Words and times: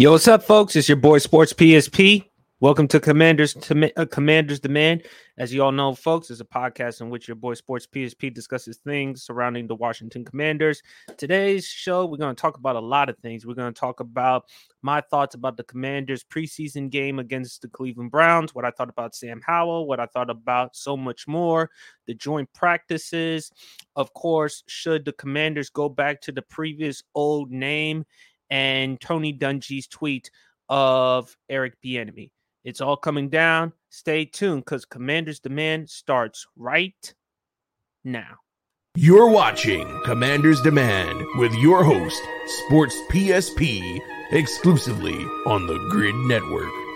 Yo, 0.00 0.12
what's 0.12 0.28
up, 0.28 0.44
folks? 0.44 0.76
It's 0.76 0.88
your 0.88 0.94
boy 0.94 1.18
Sports 1.18 1.52
PSP. 1.52 2.24
Welcome 2.60 2.86
to 2.86 3.00
Commanders 3.00 3.52
to 3.54 4.00
uh, 4.00 4.06
Commanders 4.06 4.60
Demand. 4.60 5.02
As 5.38 5.52
you 5.52 5.60
all 5.64 5.72
know, 5.72 5.92
folks, 5.92 6.30
it's 6.30 6.40
a 6.40 6.44
podcast 6.44 7.00
in 7.00 7.10
which 7.10 7.26
your 7.26 7.34
boy 7.34 7.54
Sports 7.54 7.88
PSP 7.92 8.32
discusses 8.32 8.76
things 8.76 9.24
surrounding 9.24 9.66
the 9.66 9.74
Washington 9.74 10.24
Commanders. 10.24 10.84
Today's 11.16 11.66
show, 11.66 12.06
we're 12.06 12.16
going 12.16 12.32
to 12.32 12.40
talk 12.40 12.58
about 12.58 12.76
a 12.76 12.80
lot 12.80 13.08
of 13.08 13.18
things. 13.18 13.44
We're 13.44 13.54
going 13.54 13.74
to 13.74 13.80
talk 13.80 13.98
about 13.98 14.44
my 14.82 15.00
thoughts 15.00 15.34
about 15.34 15.56
the 15.56 15.64
Commanders 15.64 16.22
preseason 16.22 16.90
game 16.90 17.18
against 17.18 17.62
the 17.62 17.68
Cleveland 17.68 18.12
Browns, 18.12 18.54
what 18.54 18.64
I 18.64 18.70
thought 18.70 18.90
about 18.90 19.16
Sam 19.16 19.40
Howell, 19.44 19.88
what 19.88 19.98
I 19.98 20.06
thought 20.06 20.30
about 20.30 20.76
so 20.76 20.96
much 20.96 21.26
more, 21.26 21.70
the 22.06 22.14
joint 22.14 22.48
practices. 22.54 23.50
Of 23.96 24.14
course, 24.14 24.62
should 24.68 25.04
the 25.04 25.12
Commanders 25.12 25.70
go 25.70 25.88
back 25.88 26.20
to 26.20 26.30
the 26.30 26.42
previous 26.42 27.02
old 27.16 27.50
name 27.50 28.04
and 28.50 29.00
Tony 29.00 29.36
Dungy's 29.36 29.86
tweet 29.86 30.30
of 30.68 31.36
Eric 31.48 31.74
Bieniemy. 31.84 32.30
It's 32.64 32.80
all 32.80 32.96
coming 32.96 33.28
down. 33.28 33.72
Stay 33.90 34.24
tuned 34.24 34.64
because 34.64 34.84
Commander's 34.84 35.40
Demand 35.40 35.88
starts 35.88 36.46
right 36.56 37.14
now. 38.04 38.36
You're 38.94 39.30
watching 39.30 39.86
Commander's 40.04 40.60
Demand 40.62 41.24
with 41.36 41.54
your 41.54 41.84
host, 41.84 42.20
Sports 42.66 42.96
PSP, 43.10 44.00
exclusively 44.32 45.16
on 45.46 45.66
the 45.66 45.78
Gryd 45.90 46.16
Network. 46.26 46.87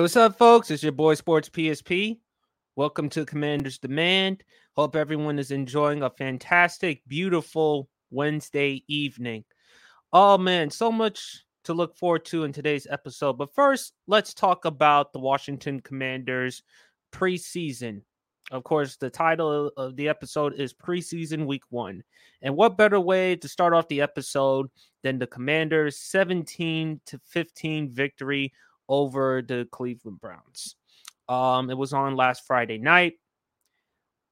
Hey, 0.00 0.04
what's 0.04 0.16
up, 0.16 0.38
folks? 0.38 0.70
It's 0.70 0.82
your 0.82 0.92
boy 0.92 1.12
Sports 1.12 1.50
PSP. 1.50 2.20
Welcome 2.74 3.10
to 3.10 3.26
Commander's 3.26 3.76
Demand. 3.76 4.42
Hope 4.74 4.96
everyone 4.96 5.38
is 5.38 5.50
enjoying 5.50 6.02
a 6.02 6.08
fantastic, 6.08 7.02
beautiful 7.06 7.86
Wednesday 8.10 8.82
evening. 8.88 9.44
Oh 10.10 10.38
man, 10.38 10.70
so 10.70 10.90
much 10.90 11.44
to 11.64 11.74
look 11.74 11.98
forward 11.98 12.24
to 12.24 12.44
in 12.44 12.52
today's 12.54 12.86
episode. 12.88 13.34
But 13.34 13.54
first, 13.54 13.92
let's 14.06 14.32
talk 14.32 14.64
about 14.64 15.12
the 15.12 15.18
Washington 15.18 15.80
Commanders 15.80 16.62
preseason. 17.12 18.00
Of 18.50 18.64
course, 18.64 18.96
the 18.96 19.10
title 19.10 19.70
of 19.76 19.96
the 19.96 20.08
episode 20.08 20.54
is 20.54 20.72
Preseason 20.72 21.44
Week 21.44 21.64
One. 21.68 22.02
And 22.40 22.56
what 22.56 22.78
better 22.78 22.98
way 22.98 23.36
to 23.36 23.48
start 23.48 23.74
off 23.74 23.86
the 23.88 24.00
episode 24.00 24.68
than 25.02 25.18
the 25.18 25.26
Commanders' 25.26 25.98
17 25.98 27.02
to 27.04 27.18
15 27.18 27.90
victory 27.90 28.54
over 28.90 29.40
the 29.40 29.66
Cleveland 29.70 30.20
Browns. 30.20 30.76
Um, 31.28 31.70
it 31.70 31.78
was 31.78 31.94
on 31.94 32.16
last 32.16 32.42
Friday 32.46 32.76
night. 32.76 33.14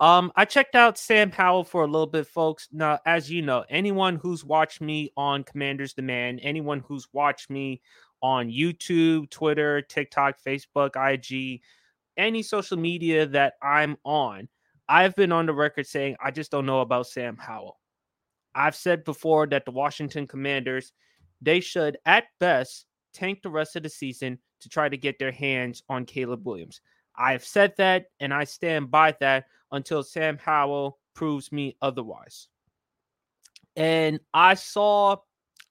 Um, 0.01 0.31
I 0.37 0.45
checked 0.45 0.75
out 0.75 0.99
Sam 0.99 1.31
Howell 1.31 1.65
for 1.65 1.83
a 1.83 1.87
little 1.87 2.07
bit, 2.07 2.27
folks. 2.27 2.69
Now, 2.73 2.99
as 3.07 3.31
you 3.31 3.41
know, 3.41 3.65
anyone 3.69 4.17
who's 4.17 4.45
watched 4.45 4.81
me 4.81 5.13
on 5.17 5.45
Commanders 5.45 5.95
Demand, 5.95 6.41
anyone 6.43 6.81
who's 6.87 7.09
watched 7.13 7.51
me 7.51 7.81
on 8.21 8.49
YouTube, 8.49 9.31
Twitter, 9.31 9.81
TikTok, 9.83 10.37
Facebook, 10.45 10.91
IG, 10.97 11.63
any 12.17 12.43
social 12.43 12.77
media 12.77 13.27
that 13.27 13.55
I'm 13.63 13.97
on, 14.05 14.49
I've 14.89 15.15
been 15.17 15.33
on 15.33 15.47
the 15.47 15.55
record 15.55 15.87
saying 15.87 16.17
I 16.23 16.31
just 16.31 16.51
don't 16.51 16.67
know 16.67 16.81
about 16.81 17.07
Sam 17.07 17.37
Howell. 17.37 17.79
I've 18.55 18.77
said 18.77 19.05
before 19.05 19.47
that 19.49 19.65
the 19.65 19.71
Washington 19.71 20.27
Commanders, 20.27 20.93
they 21.41 21.61
should 21.61 21.99
at 22.07 22.25
best 22.41 22.87
tank 23.13 23.43
the 23.43 23.51
rest 23.51 23.77
of 23.77 23.83
the 23.83 23.89
season 23.89 24.39
to 24.61 24.69
try 24.69 24.89
to 24.89 24.97
get 24.97 25.19
their 25.19 25.33
hands 25.33 25.83
on 25.89 26.05
Caleb 26.05 26.47
Williams. 26.47 26.81
I've 27.17 27.45
said 27.45 27.75
that 27.79 28.07
and 28.21 28.33
I 28.33 28.45
stand 28.45 28.91
by 28.91 29.17
that 29.21 29.47
until 29.73 30.03
Sam 30.03 30.39
Howell 30.39 30.99
proves 31.15 31.51
me 31.51 31.77
otherwise. 31.83 32.49
And 33.77 34.21
I 34.33 34.55
saw 34.55 35.17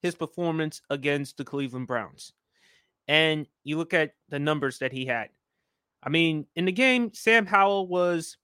his 0.02 0.14
performance 0.14 0.80
against 0.90 1.36
the 1.36 1.44
Cleveland 1.44 1.86
Browns. 1.86 2.32
And 3.06 3.46
you 3.64 3.78
look 3.78 3.94
at 3.94 4.12
the 4.28 4.38
numbers 4.38 4.78
that 4.78 4.92
he 4.92 5.06
had. 5.06 5.30
I 6.02 6.10
mean, 6.10 6.46
in 6.54 6.66
the 6.66 6.72
game, 6.72 7.12
Sam 7.14 7.46
Howell 7.46 7.88
was 7.88 8.36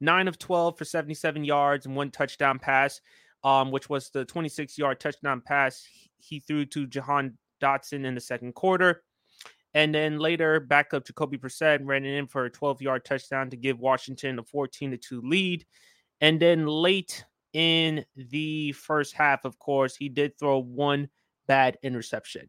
9 0.00 0.28
of 0.28 0.38
12 0.38 0.76
for 0.76 0.84
77 0.84 1.44
yards 1.44 1.86
and 1.86 1.96
one 1.96 2.10
touchdown 2.10 2.58
pass, 2.58 3.00
um, 3.42 3.70
which 3.70 3.88
was 3.88 4.10
the 4.10 4.24
26 4.24 4.76
yard 4.76 5.00
touchdown 5.00 5.40
pass 5.40 5.86
he 6.18 6.40
threw 6.40 6.64
to 6.66 6.86
Jahan 6.86 7.38
Dotson 7.62 8.04
in 8.04 8.14
the 8.14 8.20
second 8.20 8.54
quarter. 8.54 9.02
And 9.74 9.92
then 9.94 10.18
later, 10.18 10.60
backup 10.60 11.04
Jacoby 11.04 11.36
Brissett 11.36 11.80
ran 11.82 12.04
in 12.04 12.28
for 12.28 12.44
a 12.44 12.50
12 12.50 12.80
yard 12.80 13.04
touchdown 13.04 13.50
to 13.50 13.56
give 13.56 13.80
Washington 13.80 14.38
a 14.38 14.44
14 14.44 14.92
to 14.92 14.96
2 14.96 15.20
lead. 15.22 15.66
And 16.20 16.40
then 16.40 16.66
late 16.66 17.24
in 17.52 18.04
the 18.16 18.72
first 18.72 19.14
half, 19.14 19.44
of 19.44 19.58
course, 19.58 19.96
he 19.96 20.08
did 20.08 20.38
throw 20.38 20.58
one 20.58 21.08
bad 21.46 21.76
interception. 21.82 22.48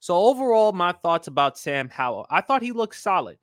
So, 0.00 0.16
overall, 0.16 0.72
my 0.72 0.92
thoughts 0.92 1.28
about 1.28 1.58
Sam 1.58 1.88
Howell 1.88 2.26
I 2.30 2.40
thought 2.40 2.62
he 2.62 2.72
looked 2.72 2.96
solid. 2.96 3.38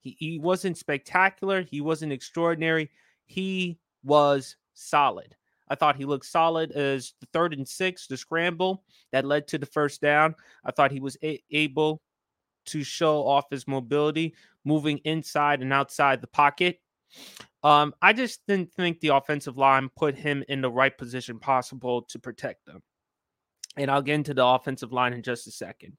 He, 0.00 0.16
he 0.18 0.38
wasn't 0.38 0.76
spectacular, 0.76 1.62
he 1.62 1.80
wasn't 1.80 2.12
extraordinary, 2.12 2.90
he 3.24 3.78
was 4.02 4.56
solid. 4.74 5.34
I 5.68 5.74
thought 5.74 5.96
he 5.96 6.04
looked 6.04 6.26
solid 6.26 6.72
as 6.72 7.14
the 7.20 7.26
third 7.32 7.54
and 7.54 7.66
six, 7.66 8.06
the 8.06 8.16
scramble 8.16 8.84
that 9.12 9.24
led 9.24 9.48
to 9.48 9.58
the 9.58 9.66
first 9.66 10.00
down. 10.00 10.34
I 10.64 10.72
thought 10.72 10.92
he 10.92 11.00
was 11.00 11.16
a- 11.22 11.42
able 11.50 12.02
to 12.66 12.82
show 12.82 13.26
off 13.26 13.50
his 13.50 13.66
mobility, 13.66 14.34
moving 14.64 14.98
inside 14.98 15.62
and 15.62 15.72
outside 15.72 16.20
the 16.20 16.26
pocket. 16.26 16.80
Um, 17.62 17.94
I 18.02 18.12
just 18.12 18.40
didn't 18.46 18.72
think 18.72 19.00
the 19.00 19.08
offensive 19.08 19.56
line 19.56 19.88
put 19.96 20.16
him 20.16 20.44
in 20.48 20.60
the 20.60 20.70
right 20.70 20.96
position 20.96 21.38
possible 21.38 22.02
to 22.02 22.18
protect 22.18 22.66
them. 22.66 22.82
And 23.76 23.90
I'll 23.90 24.02
get 24.02 24.14
into 24.14 24.34
the 24.34 24.44
offensive 24.44 24.92
line 24.92 25.14
in 25.14 25.22
just 25.22 25.46
a 25.46 25.50
second. 25.50 25.96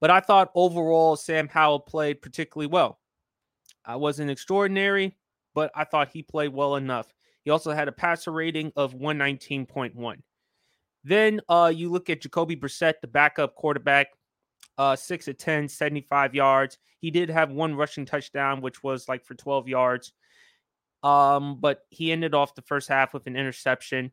But 0.00 0.10
I 0.10 0.20
thought 0.20 0.50
overall, 0.54 1.16
Sam 1.16 1.48
Howell 1.48 1.80
played 1.80 2.22
particularly 2.22 2.66
well. 2.66 2.98
I 3.84 3.96
wasn't 3.96 4.30
extraordinary, 4.30 5.16
but 5.54 5.70
I 5.74 5.84
thought 5.84 6.10
he 6.12 6.22
played 6.22 6.52
well 6.52 6.76
enough. 6.76 7.12
He 7.44 7.50
also 7.50 7.72
had 7.72 7.88
a 7.88 7.92
passer 7.92 8.30
rating 8.30 8.72
of 8.76 8.94
119.1. 8.94 10.16
Then 11.04 11.40
uh, 11.48 11.72
you 11.74 11.90
look 11.90 12.08
at 12.10 12.20
Jacoby 12.20 12.56
Brissett, 12.56 12.94
the 13.00 13.08
backup 13.08 13.56
quarterback, 13.56 14.08
uh, 14.78 14.94
6 14.94 15.28
of 15.28 15.38
10, 15.38 15.68
75 15.68 16.34
yards. 16.34 16.78
He 17.00 17.10
did 17.10 17.28
have 17.28 17.50
one 17.50 17.74
rushing 17.74 18.06
touchdown, 18.06 18.60
which 18.60 18.82
was 18.82 19.08
like 19.08 19.24
for 19.24 19.34
12 19.34 19.68
yards. 19.68 20.12
Um, 21.02 21.58
but 21.60 21.80
he 21.90 22.12
ended 22.12 22.34
off 22.34 22.54
the 22.54 22.62
first 22.62 22.88
half 22.88 23.12
with 23.12 23.26
an 23.26 23.36
interception. 23.36 24.12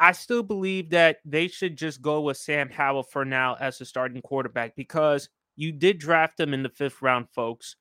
I 0.00 0.12
still 0.12 0.42
believe 0.42 0.90
that 0.90 1.18
they 1.24 1.46
should 1.46 1.76
just 1.76 2.02
go 2.02 2.20
with 2.20 2.36
Sam 2.36 2.68
Howell 2.68 3.04
for 3.04 3.24
now 3.24 3.56
as 3.60 3.78
the 3.78 3.84
starting 3.84 4.22
quarterback 4.22 4.74
because 4.74 5.28
you 5.54 5.70
did 5.70 5.98
draft 5.98 6.38
him 6.38 6.54
in 6.54 6.64
the 6.64 6.68
fifth 6.68 7.00
round, 7.02 7.28
folks. 7.30 7.76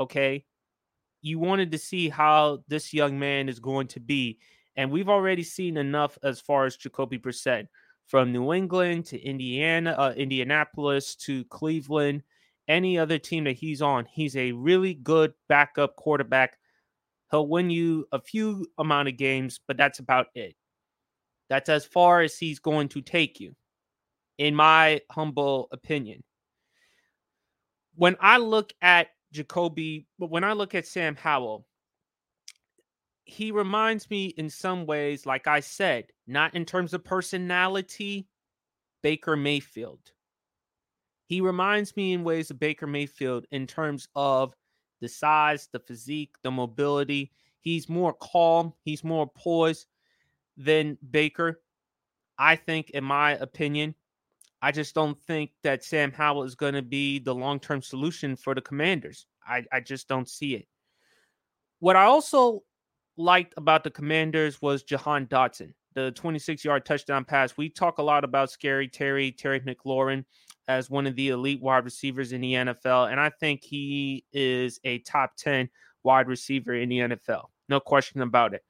Okay 0.00 0.44
you 1.22 1.38
wanted 1.38 1.72
to 1.72 1.78
see 1.78 2.08
how 2.08 2.62
this 2.68 2.92
young 2.94 3.18
man 3.18 3.48
is 3.48 3.60
going 3.60 3.88
to 3.88 4.00
be. 4.00 4.38
And 4.76 4.90
we've 4.90 5.08
already 5.08 5.42
seen 5.42 5.76
enough 5.76 6.16
as 6.22 6.40
far 6.40 6.64
as 6.64 6.76
Jacoby 6.76 7.18
Brissett 7.18 7.66
from 8.06 8.32
New 8.32 8.52
England 8.52 9.06
to 9.06 9.20
Indiana, 9.20 9.94
uh, 9.98 10.14
Indianapolis 10.16 11.14
to 11.16 11.44
Cleveland, 11.46 12.22
any 12.68 12.98
other 12.98 13.18
team 13.18 13.44
that 13.44 13.56
he's 13.56 13.82
on. 13.82 14.06
He's 14.06 14.36
a 14.36 14.52
really 14.52 14.94
good 14.94 15.32
backup 15.48 15.96
quarterback. 15.96 16.56
He'll 17.30 17.48
win 17.48 17.70
you 17.70 18.06
a 18.12 18.20
few 18.20 18.66
amount 18.78 19.08
of 19.08 19.16
games, 19.16 19.60
but 19.66 19.76
that's 19.76 19.98
about 19.98 20.28
it. 20.34 20.54
That's 21.50 21.68
as 21.68 21.84
far 21.84 22.20
as 22.20 22.38
he's 22.38 22.58
going 22.58 22.88
to 22.90 23.02
take 23.02 23.40
you, 23.40 23.54
in 24.38 24.54
my 24.54 25.00
humble 25.10 25.68
opinion. 25.72 26.22
When 27.94 28.16
I 28.20 28.38
look 28.38 28.72
at 28.80 29.08
Jacoby, 29.32 30.06
but 30.18 30.30
when 30.30 30.44
I 30.44 30.52
look 30.52 30.74
at 30.74 30.86
Sam 30.86 31.16
Howell, 31.16 31.66
he 33.24 33.50
reminds 33.50 34.08
me 34.08 34.26
in 34.26 34.48
some 34.48 34.86
ways, 34.86 35.26
like 35.26 35.46
I 35.46 35.60
said, 35.60 36.06
not 36.26 36.54
in 36.54 36.64
terms 36.64 36.94
of 36.94 37.04
personality, 37.04 38.26
Baker 39.02 39.36
Mayfield. 39.36 40.00
He 41.26 41.42
reminds 41.42 41.94
me 41.94 42.14
in 42.14 42.24
ways 42.24 42.50
of 42.50 42.58
Baker 42.58 42.86
Mayfield 42.86 43.46
in 43.50 43.66
terms 43.66 44.08
of 44.16 44.54
the 45.00 45.08
size, 45.08 45.68
the 45.70 45.78
physique, 45.78 46.36
the 46.42 46.50
mobility. 46.50 47.30
He's 47.60 47.88
more 47.88 48.14
calm, 48.14 48.72
he's 48.82 49.04
more 49.04 49.26
poised 49.26 49.86
than 50.56 50.96
Baker. 51.10 51.60
I 52.38 52.56
think, 52.56 52.90
in 52.90 53.04
my 53.04 53.32
opinion, 53.32 53.94
I 54.60 54.72
just 54.72 54.94
don't 54.94 55.20
think 55.22 55.50
that 55.62 55.84
Sam 55.84 56.12
Howell 56.12 56.44
is 56.44 56.54
going 56.54 56.74
to 56.74 56.82
be 56.82 57.18
the 57.18 57.34
long 57.34 57.60
term 57.60 57.80
solution 57.82 58.36
for 58.36 58.54
the 58.54 58.60
Commanders. 58.60 59.26
I, 59.46 59.64
I 59.72 59.80
just 59.80 60.08
don't 60.08 60.28
see 60.28 60.54
it. 60.54 60.66
What 61.80 61.96
I 61.96 62.04
also 62.04 62.62
liked 63.16 63.54
about 63.56 63.84
the 63.84 63.90
Commanders 63.90 64.60
was 64.60 64.82
Jahan 64.82 65.26
Dotson, 65.26 65.72
the 65.94 66.10
26 66.12 66.64
yard 66.64 66.84
touchdown 66.84 67.24
pass. 67.24 67.56
We 67.56 67.68
talk 67.68 67.98
a 67.98 68.02
lot 68.02 68.24
about 68.24 68.50
Scary 68.50 68.88
Terry, 68.88 69.30
Terry 69.30 69.60
McLaurin 69.60 70.24
as 70.66 70.90
one 70.90 71.06
of 71.06 71.16
the 71.16 71.28
elite 71.28 71.62
wide 71.62 71.84
receivers 71.84 72.32
in 72.32 72.40
the 72.40 72.54
NFL. 72.54 73.10
And 73.10 73.20
I 73.20 73.30
think 73.30 73.62
he 73.64 74.24
is 74.32 74.80
a 74.84 74.98
top 75.00 75.36
10 75.36 75.68
wide 76.02 76.28
receiver 76.28 76.74
in 76.74 76.88
the 76.88 76.98
NFL. 76.98 77.46
No 77.68 77.80
question 77.80 78.22
about 78.22 78.54
it. 78.54 78.62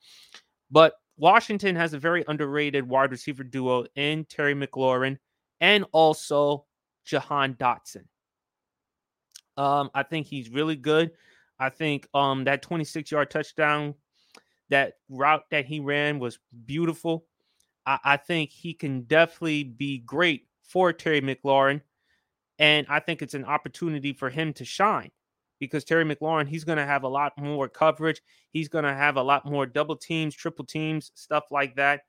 But 0.70 0.94
Washington 1.17 1.75
has 1.76 1.94
a 1.94 1.99
very 1.99 2.25
underrated 2.29 2.88
wide 2.88 3.11
receiver 3.11 3.43
duo 3.43 3.87
in 3.96 4.25
Terry 4.26 4.55
McLaurin 4.55 5.19
and 5.60 5.84
also 5.93 6.64
Jahan 7.05 7.55
Dotson. 7.55 8.05
Um, 9.56 9.90
I 9.94 10.02
think 10.02 10.26
he's 10.26 10.50
really 10.50 10.76
good. 10.76 11.10
I 11.58 11.70
think 11.70 12.06
um 12.14 12.44
that 12.44 12.62
26 12.62 13.10
yard 13.10 13.31
touchdown, 13.31 13.94
that 14.70 14.94
route 15.08 15.44
that 15.50 15.66
he 15.66 15.81
ran 15.81 16.19
was 16.19 16.38
beautiful. 16.66 17.26
I, 17.84 17.99
I 18.05 18.16
think 18.16 18.50
he 18.50 18.75
can 18.75 19.02
definitely 19.02 19.64
be 19.64 19.99
great 19.99 20.46
for 20.62 20.93
Terry 20.93 21.20
McLaurin. 21.20 21.81
And 22.58 22.87
I 22.88 23.00
think 23.00 23.22
it's 23.22 23.34
an 23.34 23.44
opportunity 23.44 24.12
for 24.12 24.31
him 24.31 24.52
to 24.54 24.64
shine 24.64 25.11
because 25.61 25.84
Terry 25.84 26.04
McLaurin, 26.04 26.49
he's 26.49 26.64
going 26.64 26.78
to 26.78 26.87
have 26.87 27.04
a 27.04 27.08
lot 27.08 27.32
more 27.38 27.69
coverage. 27.69 28.20
He's 28.50 28.69
going 28.69 28.84
to 28.84 28.94
have 28.94 29.16
a 29.16 29.22
lot 29.22 29.46
more 29.46 29.66
double 29.66 29.96
teams, 29.96 30.34
triple 30.34 30.64
teams, 30.64 31.11
stuff 31.14 31.44
like 31.50 31.76
that. 31.76 32.02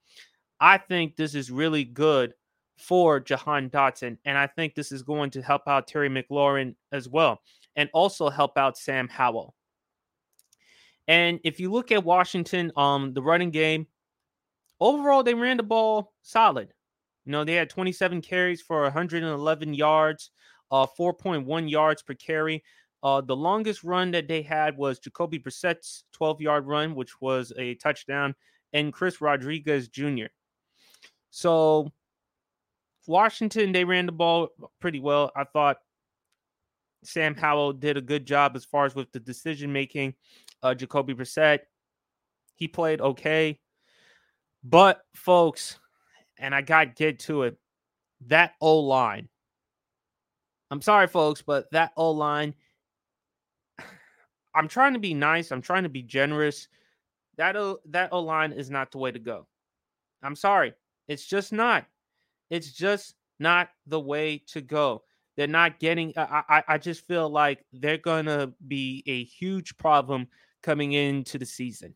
I 0.59 0.77
think 0.77 1.15
this 1.15 1.35
is 1.35 1.49
really 1.49 1.83
good 1.83 2.33
for 2.79 3.19
Jahan 3.19 3.69
Dotson. 3.69 4.17
And 4.25 4.37
I 4.37 4.47
think 4.47 4.73
this 4.73 4.91
is 4.91 5.03
going 5.03 5.29
to 5.31 5.41
help 5.41 5.63
out 5.67 5.87
Terry 5.87 6.09
McLaurin 6.09 6.75
as 6.91 7.09
well 7.09 7.41
and 7.75 7.89
also 7.93 8.29
help 8.29 8.57
out 8.57 8.77
Sam 8.77 9.07
Howell. 9.07 9.53
And 11.07 11.39
if 11.43 11.59
you 11.59 11.71
look 11.71 11.91
at 11.91 12.03
Washington, 12.03 12.71
um, 12.77 13.13
the 13.13 13.21
running 13.21 13.51
game, 13.51 13.87
overall, 14.79 15.23
they 15.23 15.33
ran 15.33 15.57
the 15.57 15.63
ball 15.63 16.13
solid. 16.21 16.73
You 17.25 17.31
know, 17.31 17.43
they 17.43 17.53
had 17.53 17.69
27 17.69 18.21
carries 18.21 18.61
for 18.61 18.83
111 18.83 19.73
yards, 19.73 20.31
uh, 20.71 20.85
4.1 20.97 21.69
yards 21.69 22.01
per 22.01 22.13
carry. 22.13 22.63
Uh, 23.01 23.21
the 23.21 23.35
longest 23.35 23.83
run 23.83 24.11
that 24.11 24.27
they 24.27 24.41
had 24.41 24.77
was 24.77 24.99
Jacoby 24.99 25.39
Brissett's 25.39 26.03
12 26.13 26.41
yard 26.41 26.67
run, 26.67 26.95
which 26.95 27.21
was 27.21 27.53
a 27.57 27.75
touchdown, 27.75 28.35
and 28.73 28.93
Chris 28.93 29.21
Rodriguez 29.21 29.87
Jr. 29.87 30.27
So, 31.29 31.91
Washington, 33.07 33.71
they 33.71 33.83
ran 33.83 34.05
the 34.05 34.11
ball 34.11 34.49
pretty 34.79 34.99
well. 34.99 35.31
I 35.35 35.43
thought 35.43 35.77
Sam 37.03 37.35
Howell 37.35 37.73
did 37.73 37.97
a 37.97 38.01
good 38.01 38.25
job 38.25 38.55
as 38.55 38.65
far 38.65 38.85
as 38.85 38.95
with 38.95 39.11
the 39.11 39.19
decision 39.19 39.71
making. 39.71 40.13
Uh, 40.61 40.73
Jacoby 40.73 41.13
Brissett, 41.13 41.59
he 42.55 42.67
played 42.67 43.01
okay. 43.01 43.59
But, 44.63 45.01
folks, 45.15 45.79
and 46.37 46.53
I 46.53 46.61
got 46.61 46.95
get 46.95 47.19
to 47.19 47.43
it, 47.43 47.57
that 48.27 48.53
O 48.59 48.79
line. 48.79 49.29
I'm 50.69 50.81
sorry, 50.81 51.07
folks, 51.07 51.41
but 51.41 51.71
that 51.71 51.93
O 51.95 52.11
line 52.11 52.53
I'm 54.55 54.67
trying 54.67 54.93
to 54.93 54.99
be 54.99 55.13
nice. 55.13 55.51
I'm 55.51 55.61
trying 55.61 55.83
to 55.83 55.89
be 55.89 56.01
generous. 56.01 56.67
That 57.37 57.55
o, 57.55 57.79
that 57.85 58.11
O 58.11 58.19
line 58.19 58.51
is 58.51 58.69
not 58.69 58.91
the 58.91 58.97
way 58.97 59.11
to 59.11 59.19
go. 59.19 59.47
I'm 60.23 60.35
sorry. 60.35 60.73
It's 61.07 61.25
just 61.25 61.53
not. 61.53 61.85
It's 62.49 62.71
just 62.71 63.15
not 63.39 63.69
the 63.87 63.99
way 63.99 64.43
to 64.47 64.61
go. 64.61 65.03
They're 65.37 65.47
not 65.47 65.79
getting. 65.79 66.13
I, 66.17 66.43
I, 66.49 66.63
I 66.67 66.77
just 66.77 67.05
feel 67.05 67.29
like 67.29 67.63
they're 67.71 67.97
gonna 67.97 68.51
be 68.67 69.03
a 69.07 69.23
huge 69.23 69.77
problem 69.77 70.27
coming 70.61 70.93
into 70.93 71.37
the 71.37 71.45
season. 71.45 71.95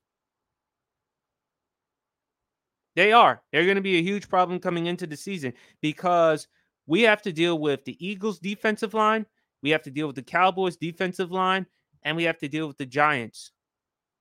They 2.95 3.11
are. 3.11 3.41
They're 3.51 3.65
going 3.65 3.75
to 3.75 3.81
be 3.81 3.97
a 3.97 4.03
huge 4.03 4.29
problem 4.29 4.59
coming 4.59 4.85
into 4.85 5.07
the 5.07 5.17
season 5.17 5.53
because 5.81 6.47
we 6.85 7.01
have 7.01 7.21
to 7.23 7.33
deal 7.33 7.57
with 7.57 7.83
the 7.85 7.97
Eagles' 8.06 8.39
defensive 8.39 8.94
line. 8.94 9.25
We 9.61 9.71
have 9.71 9.81
to 9.83 9.91
deal 9.91 10.07
with 10.07 10.15
the 10.15 10.23
Cowboys' 10.23 10.77
defensive 10.77 11.31
line 11.31 11.65
and 12.03 12.15
we 12.15 12.23
have 12.23 12.38
to 12.39 12.47
deal 12.47 12.67
with 12.67 12.77
the 12.77 12.85
Giants 12.85 13.51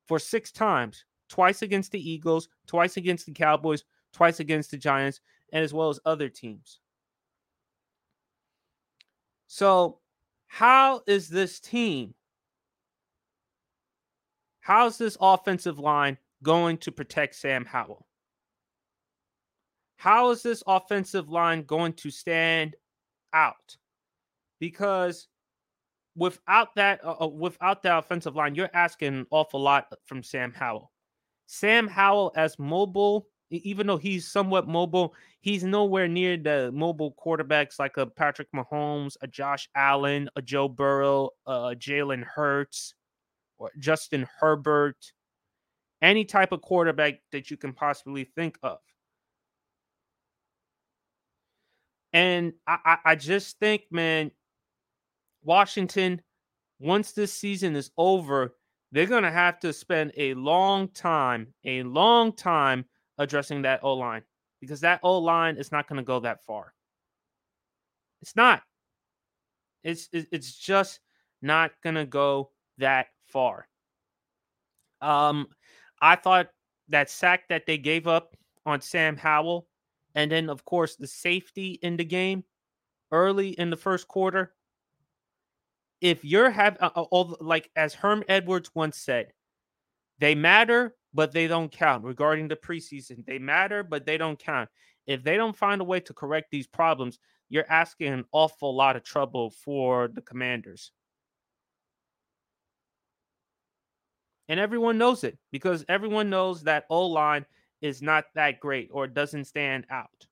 for 0.07 0.19
six 0.19 0.53
times 0.53 1.05
twice 1.29 1.63
against 1.63 1.93
the 1.93 2.11
Eagles, 2.11 2.49
twice 2.67 2.97
against 2.97 3.27
the 3.27 3.33
Cowboys, 3.33 3.85
twice 4.13 4.41
against 4.41 4.71
the 4.71 4.77
Giants, 4.77 5.21
and 5.53 5.63
as 5.63 5.73
well 5.73 5.91
as 5.91 6.01
other 6.05 6.29
teams. 6.29 6.81
So, 9.47 9.99
how 10.47 11.03
is 11.07 11.29
this 11.29 11.61
team? 11.61 12.15
How's 14.61 14.97
this 14.97 15.17
offensive 15.21 15.79
line 15.79 16.19
going 16.43 16.79
to 16.79 16.93
protect 16.93 17.35
Sam 17.35 17.65
Howell? 17.65 18.07
How 19.97 20.31
is 20.31 20.43
this 20.43 20.63
offensive 20.67 21.29
line 21.29 21.63
going 21.65 21.93
to 21.95 22.11
stand 22.11 22.77
out? 23.33 23.77
Because 24.59 25.29
without 26.17 26.75
that, 26.77 27.05
uh, 27.05 27.17
uh, 27.21 27.29
without 27.29 27.83
that 27.83 27.99
offensive 27.99 28.37
line, 28.37 28.55
you're 28.55 28.71
asking 28.73 29.15
an 29.15 29.27
awful 29.31 29.61
lot 29.61 29.93
from 30.05 30.23
Sam 30.23 30.53
Howell. 30.53 30.91
Sam 31.47 31.89
Howell, 31.89 32.33
as 32.37 32.59
mobile, 32.59 33.29
even 33.53 33.87
though 33.87 33.99
he's 33.99 34.27
somewhat 34.27 34.67
mobile, 34.67 35.15
he's 35.41 35.63
nowhere 35.63 36.09
near 36.09 36.37
the 36.37 36.71
mobile 36.73 37.15
quarterbacks 37.23 37.79
like 37.79 37.97
a 37.99 38.07
Patrick 38.07 38.49
Mahomes, 38.55 39.17
a 39.21 39.27
Josh 39.27 39.69
Allen, 39.75 40.29
a 40.37 40.43
Joe 40.43 40.69
Burrow, 40.69 41.31
uh, 41.47 41.71
a 41.73 41.77
Jalen 41.77 42.25
Hurts, 42.25 42.95
or 43.59 43.71
Justin 43.79 44.27
Herbert, 44.41 45.13
any 46.01 46.25
type 46.25 46.53
of 46.53 46.63
quarterback 46.63 47.21
that 47.31 47.51
you 47.51 47.57
can 47.57 47.73
possibly 47.73 48.25
think 48.25 48.59
of. 48.63 48.79
And 52.13 52.55
I, 52.67 52.79
I, 52.85 52.97
I 53.13 53.15
just 53.15 53.59
think, 53.59 53.83
man, 53.91 54.31
Washington, 55.45 56.23
once 56.79 57.13
this 57.13 57.33
season 57.33 57.77
is 57.77 57.91
over, 57.97 58.55
they're 58.91 59.07
going 59.07 59.23
to 59.23 59.31
have 59.31 59.59
to 59.61 59.73
spend 59.73 60.13
a 60.17 60.35
long 60.35 60.89
time, 60.89 61.55
a 61.65 61.83
long 61.83 62.33
time 62.33 62.85
addressing 63.19 63.63
that 63.63 63.83
O 63.83 63.95
line 63.95 64.23
because 64.61 64.81
that 64.81 65.01
O 65.03 65.19
line 65.19 65.57
is 65.57 65.73
not 65.73 65.89
going 65.89 65.99
to 65.99 66.03
go 66.03 66.21
that 66.21 66.45
far. 66.45 66.75
It's 68.21 68.37
not. 68.37 68.63
It's 69.83 70.09
it's 70.13 70.57
just 70.57 71.01
not 71.41 71.73
going 71.83 71.97
to 71.97 72.07
go 72.07 72.51
that 72.79 73.07
far. 73.27 73.67
Um, 75.01 75.49
I 76.01 76.15
thought 76.15 76.49
that 76.89 77.11
sack 77.11 77.49
that 77.49 77.67
they 77.67 77.79
gave 77.79 78.07
up 78.07 78.37
on 78.65 78.81
Sam 78.81 79.17
Howell, 79.17 79.67
and 80.15 80.31
then 80.31 80.49
of 80.49 80.65
course 80.65 80.95
the 80.97 81.09
safety 81.09 81.79
in 81.83 81.97
the 81.97 82.05
game 82.05 82.45
early 83.11 83.51
in 83.51 83.71
the 83.71 83.77
first 83.77 84.07
quarter 84.07 84.55
if 86.03 86.25
you're 86.25 86.51
have 86.51 86.77
uh, 86.81 86.91
uh, 86.97 87.03
all 87.03 87.37
like 87.41 87.71
as 87.77 87.95
Herm 87.95 88.25
Edwards 88.29 88.71
once 88.75 88.99
said, 88.99 89.33
they 90.19 90.35
matter 90.35 90.95
but 91.15 91.33
they 91.33 91.47
don't 91.47 91.71
count 91.71 92.05
regarding 92.05 92.49
the 92.49 92.57
preseason. 92.57 93.25
They 93.27 93.39
matter 93.39 93.83
but 93.83 94.07
they 94.07 94.19
don't 94.19 94.39
count. 94.39 94.69
If 95.07 95.23
they 95.23 95.37
don't 95.37 95.57
find 95.57 95.81
a 95.81 95.85
way 95.85 96.01
to 96.01 96.15
correct 96.15 96.51
these 96.51 96.67
problems, 96.67 97.19
you're 97.49 97.71
asking 97.71 98.13
an 98.13 98.25
awful 98.33 98.75
lot 98.75 98.97
of 98.97 99.03
trouble 99.03 99.51
for 99.51 100.09
the 100.09 100.23
Commanders. 100.23 100.93
And 104.49 104.59
everyone 104.61 104.99
knows 104.99 105.25
it 105.25 105.39
because 105.51 105.85
everyone 105.89 106.31
knows 106.31 106.63
that 106.65 106.85
O 106.91 107.07
line 107.07 107.47
is 107.81 108.03
not 108.03 108.27
that 108.35 108.61
great 108.61 108.91
or 108.93 109.07
doesn't 109.07 109.47
stand 109.47 109.87
out. 109.91 110.27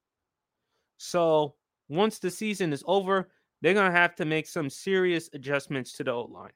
So 0.99 1.54
once 1.88 2.18
the 2.18 2.30
season 2.30 2.72
is 2.72 2.84
over, 2.87 3.30
they're 3.60 3.75
going 3.75 3.90
to 3.90 3.99
have 3.99 4.14
to 4.16 4.25
make 4.25 4.46
some 4.46 4.70
serious 4.70 5.28
adjustments 5.32 5.92
to 5.94 6.04
the 6.04 6.12
O 6.12 6.22
line. 6.22 6.52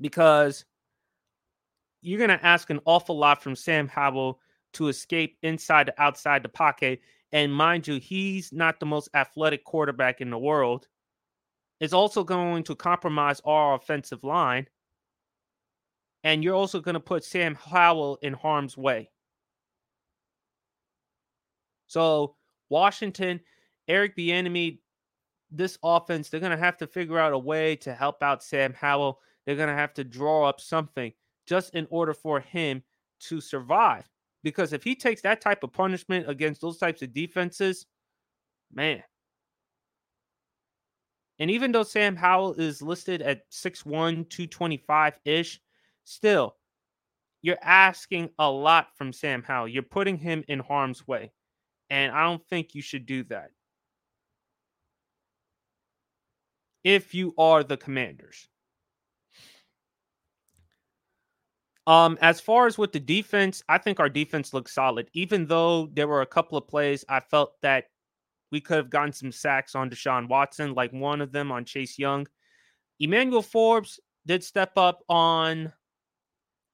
Because 0.00 0.64
you're 2.02 2.18
going 2.18 2.36
to 2.36 2.44
ask 2.44 2.68
an 2.70 2.80
awful 2.84 3.16
lot 3.16 3.42
from 3.42 3.54
Sam 3.56 3.88
Howell 3.88 4.40
to 4.74 4.88
escape 4.88 5.38
inside 5.42 5.86
to 5.86 6.02
outside 6.02 6.42
the 6.42 6.48
pocket. 6.48 7.00
And 7.30 7.54
mind 7.54 7.86
you, 7.86 7.98
he's 7.98 8.52
not 8.52 8.80
the 8.80 8.86
most 8.86 9.08
athletic 9.14 9.64
quarterback 9.64 10.20
in 10.20 10.28
the 10.28 10.38
world. 10.38 10.88
It's 11.80 11.92
also 11.92 12.24
going 12.24 12.64
to 12.64 12.74
compromise 12.74 13.40
our 13.44 13.74
offensive 13.74 14.24
line. 14.24 14.66
And 16.24 16.44
you're 16.44 16.54
also 16.54 16.80
going 16.80 16.94
to 16.94 17.00
put 17.00 17.24
Sam 17.24 17.54
Howell 17.54 18.18
in 18.22 18.32
harm's 18.32 18.76
way. 18.76 19.10
So, 21.86 22.36
Washington 22.68 23.40
Eric 23.88 24.16
Bieniemy, 24.16 24.78
this 25.50 25.78
offense, 25.82 26.28
they're 26.28 26.40
going 26.40 26.52
to 26.52 26.56
have 26.56 26.78
to 26.78 26.86
figure 26.86 27.18
out 27.18 27.32
a 27.32 27.38
way 27.38 27.76
to 27.76 27.94
help 27.94 28.22
out 28.22 28.42
Sam 28.42 28.72
Howell. 28.72 29.20
They're 29.44 29.56
going 29.56 29.68
to 29.68 29.74
have 29.74 29.92
to 29.94 30.04
draw 30.04 30.48
up 30.48 30.60
something 30.60 31.12
just 31.52 31.74
in 31.74 31.86
order 31.90 32.14
for 32.14 32.40
him 32.40 32.82
to 33.20 33.38
survive. 33.38 34.08
Because 34.42 34.72
if 34.72 34.82
he 34.82 34.94
takes 34.94 35.20
that 35.20 35.42
type 35.42 35.62
of 35.62 35.70
punishment 35.70 36.26
against 36.26 36.62
those 36.62 36.78
types 36.78 37.02
of 37.02 37.12
defenses, 37.12 37.84
man. 38.72 39.02
And 41.38 41.50
even 41.50 41.70
though 41.70 41.82
Sam 41.82 42.16
Howell 42.16 42.54
is 42.54 42.80
listed 42.80 43.20
at 43.20 43.50
6'1, 43.50 43.84
225 44.30 45.18
ish, 45.26 45.60
still, 46.04 46.56
you're 47.42 47.62
asking 47.62 48.30
a 48.38 48.50
lot 48.50 48.96
from 48.96 49.12
Sam 49.12 49.42
Howell. 49.42 49.68
You're 49.68 49.82
putting 49.82 50.16
him 50.16 50.42
in 50.48 50.58
harm's 50.58 51.06
way. 51.06 51.32
And 51.90 52.12
I 52.12 52.22
don't 52.22 52.46
think 52.46 52.74
you 52.74 52.80
should 52.80 53.04
do 53.04 53.24
that. 53.24 53.50
If 56.82 57.14
you 57.14 57.34
are 57.36 57.62
the 57.62 57.76
commanders. 57.76 58.48
Um, 61.86 62.16
as 62.20 62.40
far 62.40 62.66
as 62.66 62.78
with 62.78 62.92
the 62.92 63.00
defense, 63.00 63.62
I 63.68 63.78
think 63.78 63.98
our 63.98 64.08
defense 64.08 64.54
looks 64.54 64.72
solid. 64.74 65.10
Even 65.14 65.46
though 65.46 65.88
there 65.92 66.06
were 66.06 66.22
a 66.22 66.26
couple 66.26 66.56
of 66.56 66.68
plays 66.68 67.04
I 67.08 67.20
felt 67.20 67.60
that 67.62 67.86
we 68.52 68.60
could 68.60 68.76
have 68.76 68.90
gotten 68.90 69.12
some 69.12 69.32
sacks 69.32 69.74
on 69.74 69.90
Deshaun 69.90 70.28
Watson, 70.28 70.74
like 70.74 70.92
one 70.92 71.20
of 71.20 71.32
them 71.32 71.50
on 71.50 71.64
Chase 71.64 71.98
Young. 71.98 72.26
Emmanuel 73.00 73.42
Forbes 73.42 73.98
did 74.26 74.44
step 74.44 74.76
up 74.76 75.02
on 75.08 75.72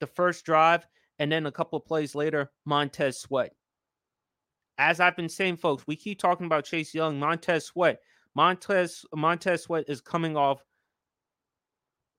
the 0.00 0.06
first 0.06 0.44
drive, 0.44 0.86
and 1.18 1.32
then 1.32 1.46
a 1.46 1.52
couple 1.52 1.78
of 1.78 1.86
plays 1.86 2.14
later, 2.14 2.50
Montez 2.66 3.18
Sweat. 3.20 3.54
As 4.76 5.00
I've 5.00 5.16
been 5.16 5.28
saying, 5.28 5.56
folks, 5.56 5.84
we 5.86 5.96
keep 5.96 6.18
talking 6.18 6.46
about 6.46 6.64
Chase 6.64 6.94
Young, 6.94 7.18
Montez 7.18 7.66
Sweat. 7.66 8.00
Montez 8.34 9.04
Montez 9.14 9.62
Sweat 9.62 9.84
is 9.88 10.00
coming 10.00 10.36
off 10.36 10.62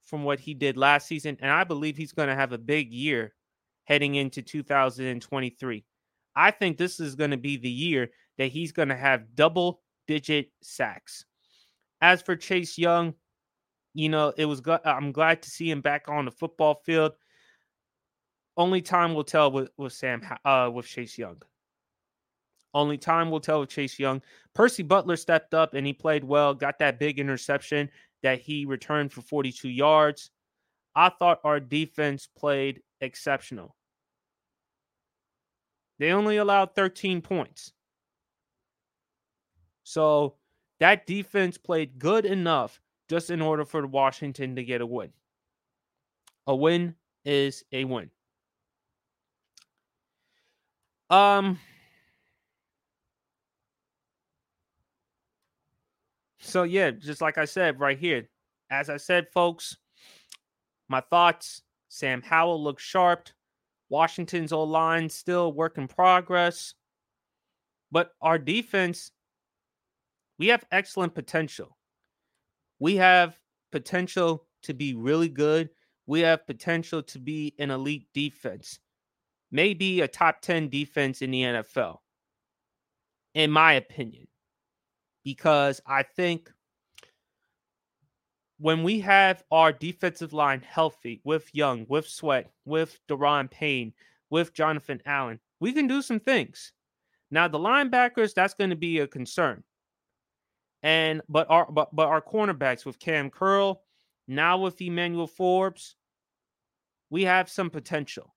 from 0.10 0.24
what 0.24 0.40
he 0.40 0.54
did 0.54 0.76
last 0.76 1.08
season, 1.08 1.38
and 1.40 1.52
I 1.52 1.64
believe 1.64 1.96
he's 1.96 2.12
going 2.14 2.30
to 2.30 2.36
have 2.36 2.52
a 2.52 2.58
big 2.58 2.92
year 2.92 3.34
heading 3.86 4.16
into 4.16 4.42
2023. 4.42 5.86
I 6.36 6.52
think 6.52 6.78
this 6.78 7.00
is 7.00 7.16
going 7.16 7.32
to 7.32 7.38
be 7.38 7.58
the 7.58 7.70
year 7.70 8.10
that 8.38 8.48
he's 8.48 8.72
going 8.72 8.90
to 8.90 8.96
have 8.96 9.36
double 9.36 9.82
digit 10.08 10.52
sacks. 10.62 11.26
As 12.02 12.22
for 12.22 12.36
Chase 12.36 12.78
Young, 12.78 13.14
you 13.94 14.10
know, 14.10 14.34
it 14.38 14.46
was 14.46 14.62
I'm 14.86 15.12
glad 15.12 15.42
to 15.44 15.50
see 15.50 15.70
him 15.70 15.82
back 15.82 16.06
on 16.08 16.26
the 16.26 16.32
football 16.32 16.82
field. 16.86 17.14
Only 18.58 18.82
time 18.82 19.14
will 19.14 19.24
tell 19.24 19.52
with, 19.52 19.70
with 19.78 19.94
Sam 19.94 20.22
uh 20.46 20.70
with 20.74 20.86
Chase 20.86 21.18
Young. 21.18 21.42
Only 22.74 22.98
time 22.98 23.32
will 23.32 23.40
tell 23.40 23.62
with 23.62 23.70
Chase 23.70 23.98
Young. 23.98 24.22
Percy 24.54 24.84
Butler 24.84 25.18
stepped 25.18 25.54
up 25.54 25.74
and 25.74 25.86
he 25.86 25.94
played 25.94 26.24
well, 26.24 26.54
got 26.54 26.80
that 26.80 27.00
big 27.00 27.20
interception 27.20 27.90
that 28.24 28.40
he 28.40 28.66
returned 28.66 29.12
for 29.12 29.22
42 29.22 29.70
yards. 29.70 30.32
I 30.96 31.10
thought 31.10 31.40
our 31.44 31.60
defense 31.60 32.28
played 32.38 32.82
exceptional. 33.02 33.76
They 36.00 36.12
only 36.12 36.38
allowed 36.38 36.76
13 36.76 37.22
points. 37.22 37.74
So 39.84 40.36
that 40.80 41.06
defense 41.06 41.58
played 41.58 42.00
good 42.00 42.26
enough 42.26 42.80
just 43.10 43.30
in 43.30 43.42
order 43.42 43.66
for 43.66 43.86
Washington 43.86 44.56
to 44.56 44.64
get 44.64 44.82
a 44.82 44.86
win. 44.86 45.12
A 46.48 46.56
win 46.56 46.96
is 47.26 47.64
a 47.72 47.86
win. 47.86 48.10
Um 51.10 51.60
So 56.40 56.64
yeah, 56.64 56.92
just 56.92 57.22
like 57.22 57.38
I 57.38 57.46
said 57.46 57.80
right 57.80 57.98
here. 57.98 58.30
As 58.72 58.90
I 58.90 58.98
said, 58.98 59.28
folks, 59.34 59.78
my 60.88 61.02
thoughts. 61.02 61.62
Sam 61.92 62.22
Howell 62.22 62.64
looks 62.64 62.84
sharp. 62.84 63.30
Washington's 63.90 64.54
O 64.54 64.64
line 64.64 65.10
still 65.10 65.52
work 65.52 65.78
in 65.78 65.88
progress. 65.88 66.76
But 67.92 68.12
our 68.22 68.38
defense, 68.38 69.12
we 70.38 70.48
have 70.50 70.64
excellent 70.72 71.16
potential. 71.16 71.76
We 72.78 72.98
have 72.98 73.40
potential 73.72 74.46
to 74.64 74.76
be 74.76 74.94
really 74.94 75.30
good. 75.30 75.70
We 76.06 76.20
have 76.22 76.46
potential 76.46 77.02
to 77.04 77.20
be 77.20 77.56
an 77.58 77.72
elite 77.72 78.08
defense 78.14 78.80
maybe 79.52 80.02
a 80.02 80.08
top 80.08 80.42
10 80.42 80.70
defense 80.70 81.22
in 81.22 81.32
the 81.32 81.42
NFL, 81.42 81.98
in 83.34 83.52
my 83.52 83.74
opinion, 83.74 84.28
because 85.24 85.82
I 85.86 86.04
think 86.04 86.52
when 88.60 88.84
we 88.84 89.00
have 89.00 89.44
our 89.52 89.72
defensive 89.72 90.34
line 90.34 90.62
healthy 90.62 91.22
with 91.24 91.50
Young, 91.54 91.86
with 91.88 92.08
Sweat, 92.08 92.52
with 92.66 93.00
Daron 93.08 93.50
Payne, 93.50 93.94
with 94.30 94.54
Jonathan 94.54 95.02
Allen, 95.06 95.40
we 95.60 95.72
can 95.72 95.88
do 95.88 96.02
some 96.02 96.20
things. 96.20 96.74
Now 97.32 97.48
the 97.48 97.60
linebackers, 97.60 98.34
that's 98.34 98.54
going 98.54 98.70
to 98.72 98.76
be 98.76 99.00
a 99.00 99.08
concern. 99.08 99.64
And 100.82 101.22
but 101.28 101.50
our 101.50 101.70
but 101.72 101.94
but 101.94 102.08
our 102.08 102.22
cornerbacks 102.22 102.86
with 102.86 103.00
Kam 103.00 103.30
Curl, 103.30 103.82
now 104.28 104.58
with 104.58 104.82
Emmanuel 104.82 105.28
Forbes, 105.28 105.96
we 107.10 107.24
have 107.24 107.50
some 107.50 107.70
potential. 107.70 108.34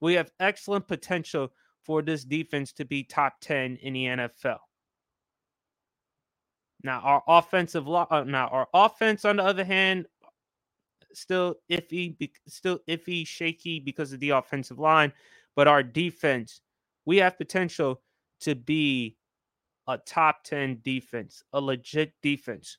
We 0.00 0.14
have 0.14 0.32
excellent 0.40 0.88
potential 0.88 1.52
for 1.84 2.02
this 2.02 2.24
defense 2.24 2.72
to 2.74 2.84
be 2.84 3.04
top 3.04 3.34
10 3.40 3.76
in 3.82 3.92
the 3.92 4.04
NFL. 4.06 4.58
Now 6.84 7.00
our 7.00 7.22
offensive 7.28 7.86
lo- 7.86 8.06
uh, 8.10 8.24
now 8.24 8.48
our 8.48 8.68
offense 8.74 9.24
on 9.24 9.36
the 9.36 9.44
other 9.44 9.64
hand 9.64 10.06
still 11.14 11.56
iffy 11.70 12.30
still 12.48 12.80
iffy 12.88 13.26
shaky 13.26 13.78
because 13.80 14.12
of 14.12 14.20
the 14.20 14.30
offensive 14.30 14.78
line, 14.78 15.12
but 15.54 15.68
our 15.68 15.82
defense 15.82 16.60
we 17.04 17.18
have 17.18 17.36
potential 17.36 18.00
to 18.40 18.54
be 18.54 19.16
a 19.88 19.98
top 19.98 20.44
10 20.44 20.80
defense, 20.84 21.42
a 21.52 21.60
legit 21.60 22.12
defense. 22.22 22.78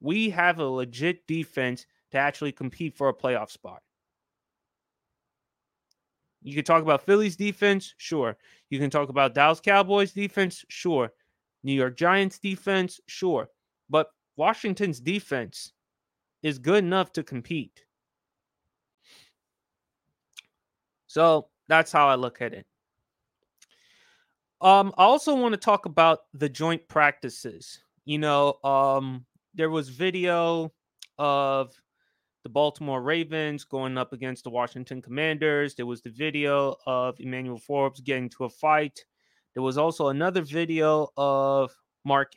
We 0.00 0.30
have 0.30 0.58
a 0.58 0.64
legit 0.64 1.26
defense 1.26 1.86
to 2.10 2.18
actually 2.18 2.52
compete 2.52 2.94
for 2.94 3.08
a 3.08 3.14
playoff 3.14 3.50
spot. 3.50 3.82
You 6.42 6.54
can 6.54 6.64
talk 6.64 6.82
about 6.82 7.02
Philly's 7.02 7.36
defense, 7.36 7.94
sure. 7.96 8.36
You 8.70 8.78
can 8.78 8.90
talk 8.90 9.08
about 9.08 9.34
Dallas 9.34 9.60
Cowboys 9.60 10.12
defense, 10.12 10.64
sure. 10.68 11.12
New 11.62 11.72
York 11.72 11.96
Giants 11.96 12.38
defense, 12.38 13.00
sure. 13.06 13.48
But 13.90 14.08
Washington's 14.36 15.00
defense 15.00 15.72
is 16.42 16.58
good 16.58 16.84
enough 16.84 17.12
to 17.12 17.22
compete. 17.22 17.84
So 21.06 21.48
that's 21.68 21.90
how 21.90 22.08
I 22.08 22.14
look 22.14 22.40
at 22.40 22.54
it. 22.54 22.66
Um, 24.60 24.92
I 24.98 25.04
also 25.04 25.34
want 25.34 25.52
to 25.52 25.58
talk 25.58 25.86
about 25.86 26.20
the 26.34 26.48
joint 26.48 26.86
practices. 26.88 27.80
You 28.04 28.18
know, 28.18 28.54
um, 28.64 29.24
there 29.54 29.70
was 29.70 29.88
video 29.88 30.72
of 31.18 31.72
the 32.42 32.48
Baltimore 32.48 33.02
Ravens 33.02 33.64
going 33.64 33.98
up 33.98 34.12
against 34.12 34.44
the 34.44 34.50
Washington 34.50 35.02
Commanders. 35.02 35.74
There 35.74 35.86
was 35.86 36.02
the 36.02 36.10
video 36.10 36.76
of 36.86 37.20
Emmanuel 37.20 37.58
Forbes 37.58 38.00
getting 38.00 38.28
to 38.30 38.44
a 38.44 38.48
fight. 38.48 39.04
There 39.58 39.64
was 39.64 39.76
also 39.76 40.06
another 40.06 40.42
video 40.42 41.08
of 41.16 41.76
Mark 42.04 42.34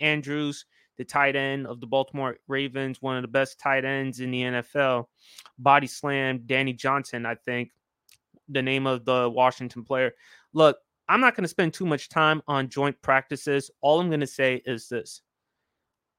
Andrews, 0.00 0.66
the 0.98 1.04
tight 1.04 1.34
end 1.34 1.66
of 1.66 1.80
the 1.80 1.86
Baltimore 1.86 2.36
Ravens, 2.46 3.00
one 3.00 3.16
of 3.16 3.22
the 3.22 3.28
best 3.28 3.58
tight 3.58 3.86
ends 3.86 4.20
in 4.20 4.30
the 4.30 4.42
NFL, 4.42 5.06
body 5.58 5.86
slam 5.86 6.42
Danny 6.44 6.74
Johnson, 6.74 7.24
I 7.24 7.36
think, 7.36 7.70
the 8.50 8.60
name 8.60 8.86
of 8.86 9.06
the 9.06 9.30
Washington 9.30 9.82
player. 9.82 10.12
Look, 10.52 10.76
I'm 11.08 11.22
not 11.22 11.34
going 11.34 11.44
to 11.44 11.48
spend 11.48 11.72
too 11.72 11.86
much 11.86 12.10
time 12.10 12.42
on 12.46 12.68
joint 12.68 13.00
practices. 13.00 13.70
All 13.80 13.98
I'm 13.98 14.08
going 14.08 14.20
to 14.20 14.26
say 14.26 14.60
is 14.66 14.90
this. 14.90 15.22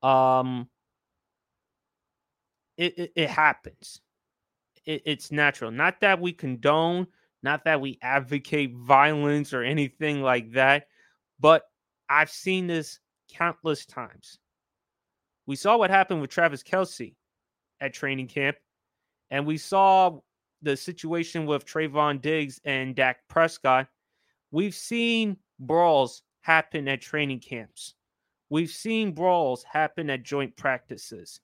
Um, 0.01 0.67
it, 2.75 2.97
it, 2.97 3.11
it 3.15 3.29
happens. 3.29 4.01
It, 4.83 5.03
it's 5.05 5.31
natural. 5.31 5.69
Not 5.69 6.01
that 6.01 6.19
we 6.19 6.31
condone, 6.31 7.05
not 7.43 7.63
that 7.65 7.81
we 7.81 7.97
advocate 8.01 8.73
violence 8.75 9.53
or 9.53 9.63
anything 9.63 10.21
like 10.21 10.51
that, 10.53 10.87
but 11.39 11.63
I've 12.09 12.29
seen 12.29 12.67
this 12.67 12.99
countless 13.31 13.85
times. 13.85 14.39
We 15.45 15.55
saw 15.55 15.77
what 15.77 15.89
happened 15.89 16.21
with 16.21 16.29
Travis 16.29 16.63
Kelce 16.63 17.15
at 17.79 17.93
training 17.93 18.27
camp, 18.27 18.57
and 19.31 19.45
we 19.45 19.57
saw 19.57 20.19
the 20.61 20.75
situation 20.75 21.45
with 21.45 21.65
Trevon 21.65 22.21
Diggs 22.21 22.59
and 22.65 22.95
Dak 22.95 23.19
Prescott. 23.29 23.87
We've 24.51 24.75
seen 24.75 25.37
brawls 25.59 26.23
happen 26.41 26.87
at 26.87 27.01
training 27.01 27.39
camps. 27.39 27.95
We've 28.49 28.69
seen 28.69 29.13
brawls 29.13 29.63
happen 29.63 30.09
at 30.09 30.23
joint 30.23 30.57
practices. 30.57 31.39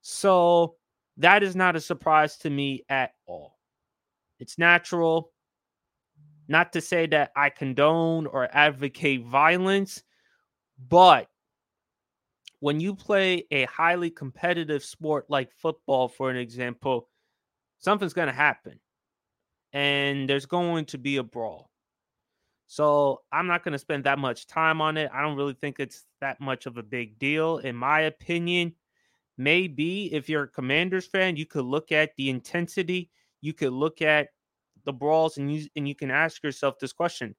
So 0.00 0.76
that 1.16 1.42
is 1.42 1.56
not 1.56 1.76
a 1.76 1.80
surprise 1.80 2.36
to 2.38 2.50
me 2.50 2.84
at 2.88 3.14
all. 3.26 3.53
It's 4.44 4.58
natural. 4.58 5.32
Not 6.48 6.72
to 6.74 6.80
say 6.80 7.06
that 7.08 7.32
I 7.34 7.50
condone 7.50 8.26
or 8.26 8.48
advocate 8.54 9.24
violence, 9.24 10.02
but 10.78 11.28
when 12.60 12.80
you 12.80 12.94
play 12.94 13.46
a 13.50 13.64
highly 13.64 14.10
competitive 14.10 14.84
sport 14.84 15.26
like 15.30 15.52
football, 15.52 16.08
for 16.08 16.30
an 16.30 16.36
example, 16.36 17.08
something's 17.78 18.14
going 18.14 18.28
to 18.28 18.34
happen. 18.34 18.80
and 19.72 20.28
there's 20.28 20.46
going 20.46 20.84
to 20.86 20.98
be 20.98 21.16
a 21.16 21.22
brawl. 21.22 21.70
So 22.66 23.22
I'm 23.32 23.46
not 23.46 23.64
going 23.64 23.72
to 23.72 23.78
spend 23.78 24.04
that 24.04 24.18
much 24.18 24.46
time 24.46 24.80
on 24.80 24.96
it. 24.96 25.10
I 25.12 25.22
don't 25.22 25.36
really 25.36 25.54
think 25.54 25.80
it's 25.80 26.04
that 26.20 26.40
much 26.40 26.66
of 26.66 26.78
a 26.78 26.82
big 26.82 27.18
deal. 27.18 27.58
In 27.58 27.76
my 27.76 28.02
opinion, 28.02 28.74
maybe 29.36 30.12
if 30.14 30.28
you're 30.28 30.44
a 30.44 30.48
Commanders 30.48 31.06
fan, 31.06 31.36
you 31.36 31.46
could 31.46 31.64
look 31.64 31.92
at 31.92 32.12
the 32.16 32.30
intensity, 32.30 33.10
you 33.44 33.52
could 33.52 33.74
look 33.74 34.00
at 34.00 34.28
the 34.84 34.92
brawls, 34.92 35.36
and 35.36 35.54
you 35.54 35.68
and 35.76 35.86
you 35.86 35.94
can 35.94 36.10
ask 36.10 36.42
yourself 36.42 36.78
this 36.78 36.94
question: 36.94 37.34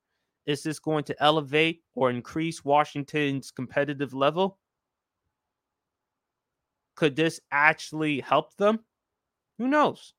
Is 0.46 0.62
this 0.62 0.78
going 0.78 1.04
to 1.06 1.24
elevate 1.24 1.82
or 1.96 2.12
increase 2.12 2.64
Washington's 2.64 3.50
competitive 3.50 4.14
level? 4.14 4.60
Could 6.94 7.16
this 7.16 7.42
actually 7.52 8.20
help 8.20 8.56
them? 8.58 8.82
Who 9.58 9.68
knows? 9.68 10.14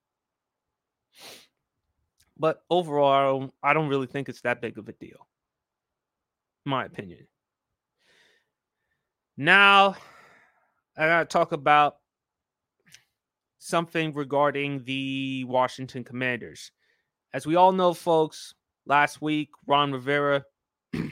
But 2.37 2.63
overall, 2.69 3.55
I 3.63 3.73
don't 3.73 3.89
really 3.89 4.09
think 4.09 4.29
it's 4.29 4.43
that 4.43 4.61
big 4.61 4.79
of 4.79 4.89
a 4.89 4.93
deal. 4.93 5.29
My 6.65 6.85
opinion. 6.85 7.29
Now, 9.37 9.97
I 10.99 11.07
got 11.07 11.31
to 11.31 11.33
talk 11.33 11.53
about 11.53 11.99
something 13.59 14.13
regarding 14.13 14.85
the 14.85 15.45
Washington 15.45 16.05
Commanders. 16.05 16.73
As 17.33 17.47
we 17.47 17.57
all 17.57 17.73
know, 17.73 17.95
folks, 17.95 18.55
last 18.87 19.21
week, 19.21 19.51
Ron 19.67 19.93
Rivera 19.93 20.45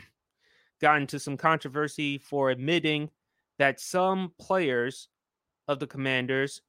got 0.81 1.01
into 1.01 1.19
some 1.19 1.37
controversy 1.37 2.19
for 2.19 2.51
admitting 2.51 3.11
that 3.59 3.81
some 3.81 4.33
players 4.39 5.09
of 5.69 5.79
the 5.79 5.87
Commanders 5.87 6.63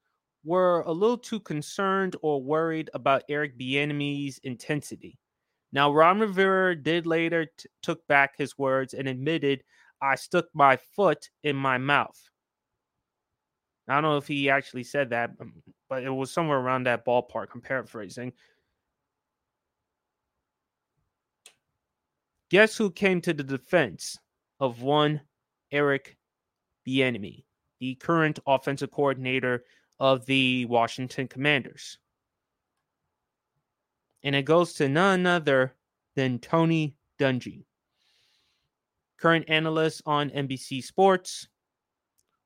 were 0.44 0.82
a 0.82 0.92
little 0.92 1.18
too 1.18 1.40
concerned 1.40 2.16
or 2.22 2.42
worried 2.42 2.90
about 2.94 3.24
Eric 3.30 3.58
Bieniemy's 3.58 4.40
intensity. 4.44 5.18
Now, 5.72 5.92
Ron 5.92 6.20
Rivera 6.20 6.76
did 6.76 7.06
later 7.06 7.48
t- 7.58 7.68
took 7.82 8.06
back 8.08 8.38
his 8.38 8.58
words 8.58 8.94
and 8.94 9.08
admitted, 9.08 9.64
"I 10.02 10.16
stuck 10.16 10.46
my 10.54 10.78
foot 10.78 11.30
in 11.44 11.56
my 11.56 11.78
mouth." 11.78 12.30
I 13.88 13.94
don't 13.94 14.04
know 14.04 14.18
if 14.18 14.28
he 14.28 14.50
actually 14.50 14.84
said 14.84 15.12
that, 15.12 15.32
um, 15.40 15.54
but 15.90 16.04
it 16.04 16.10
was 16.10 16.32
somewhere 16.32 16.58
around 16.58 16.84
that 16.86 17.06
ballpark. 17.06 17.48
I'm 17.54 17.62
paraphrasing. 17.62 18.34
Guess 22.50 22.78
who 22.78 22.90
came 22.90 23.22
to 23.22 23.34
the 23.34 23.44
defense 23.44 24.18
of 24.60 24.82
one 24.82 25.22
Eric 25.72 26.18
Bieniemy, 26.88 27.44
the 27.80 27.96
current 27.96 28.40
offensive 28.48 28.92
coordinator 28.92 29.64
of 30.00 30.26
the 30.26 30.66
Washington 30.66 31.28
Commanders. 31.28 31.98
And 34.24 34.36
it 34.36 34.44
goes 34.44 34.74
to 34.74 34.90
none 34.90 35.26
other 35.26 35.76
than 36.16 36.40
Tony 36.40 36.96
Dungy, 37.20 37.66
current 39.18 39.46
analyst 39.48 40.02
on 40.06 40.30
NBC 40.30 40.84
Sports, 40.84 41.48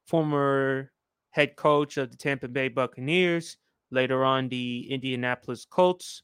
former 0.06 0.92
head 1.32 1.56
coach 1.56 1.98
of 1.98 2.12
the 2.12 2.18
Tampa 2.18 2.48
Bay 2.48 2.68
Buccaneers, 2.68 3.58
later 3.92 4.24
on 4.24 4.50
the 4.50 4.88
Indianapolis 4.90 5.66
Colts, 5.66 6.24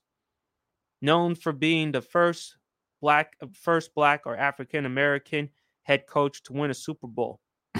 known 1.01 1.35
for 1.35 1.51
being 1.51 1.91
the 1.91 2.01
first 2.01 2.57
black 3.01 3.35
first 3.53 3.93
black 3.93 4.21
or 4.25 4.35
African 4.35 4.85
American 4.85 5.49
head 5.83 6.07
coach 6.07 6.41
to 6.43 6.53
win 6.53 6.71
a 6.71 6.73
Super 6.73 7.07
Bowl. 7.07 7.39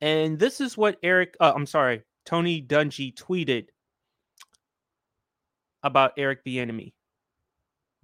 And 0.00 0.38
this 0.38 0.60
is 0.60 0.76
what 0.76 0.96
Eric, 1.02 1.36
uh, 1.40 1.52
I'm 1.56 1.66
sorry, 1.66 2.02
Tony 2.24 2.62
Dungy 2.62 3.12
tweeted 3.12 3.66
about 5.82 6.12
Eric 6.16 6.44
Bieniemy. 6.44 6.92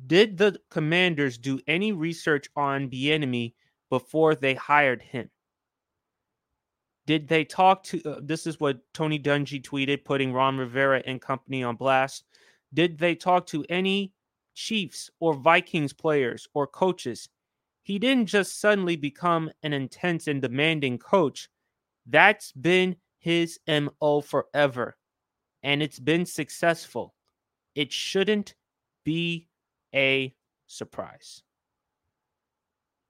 Did 0.04 0.36
the 0.36 0.58
Commanders 0.70 1.38
do 1.38 1.60
any 1.68 1.92
research 1.92 2.48
on 2.56 2.90
Bieniemy 2.90 3.54
before 3.90 4.34
they 4.34 4.54
hired 4.54 5.02
him? 5.02 5.30
Did 7.06 7.28
they 7.28 7.44
talk 7.44 7.82
to? 7.84 8.02
Uh, 8.04 8.20
this 8.22 8.46
is 8.46 8.58
what 8.58 8.80
Tony 8.94 9.18
Dungy 9.18 9.62
tweeted, 9.62 10.04
putting 10.04 10.32
Ron 10.32 10.56
Rivera 10.56 11.02
and 11.06 11.20
company 11.20 11.62
on 11.62 11.76
blast. 11.76 12.24
Did 12.72 12.98
they 12.98 13.14
talk 13.14 13.46
to 13.48 13.64
any 13.68 14.12
Chiefs 14.54 15.10
or 15.20 15.34
Vikings 15.34 15.92
players 15.92 16.48
or 16.54 16.66
coaches? 16.66 17.28
He 17.82 17.98
didn't 17.98 18.26
just 18.26 18.60
suddenly 18.60 18.96
become 18.96 19.50
an 19.62 19.74
intense 19.74 20.26
and 20.26 20.40
demanding 20.40 20.98
coach. 20.98 21.48
That's 22.06 22.52
been 22.52 22.96
his 23.18 23.58
MO 23.68 24.22
forever, 24.22 24.96
and 25.62 25.82
it's 25.82 25.98
been 25.98 26.24
successful. 26.24 27.14
It 27.74 27.92
shouldn't 27.92 28.54
be 29.04 29.48
a 29.94 30.34
surprise. 30.66 31.42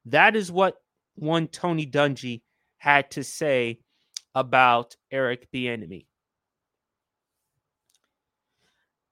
That 0.07 0.37
is 0.37 0.51
what 0.51 0.77
one 1.15 1.49
Tony 1.49 1.87
Dungy 1.87 2.43
had 2.85 3.11
to 3.11 3.25
say 3.25 3.79
about 4.35 4.95
Eric 5.11 5.51
Bieniemy. 5.51 6.05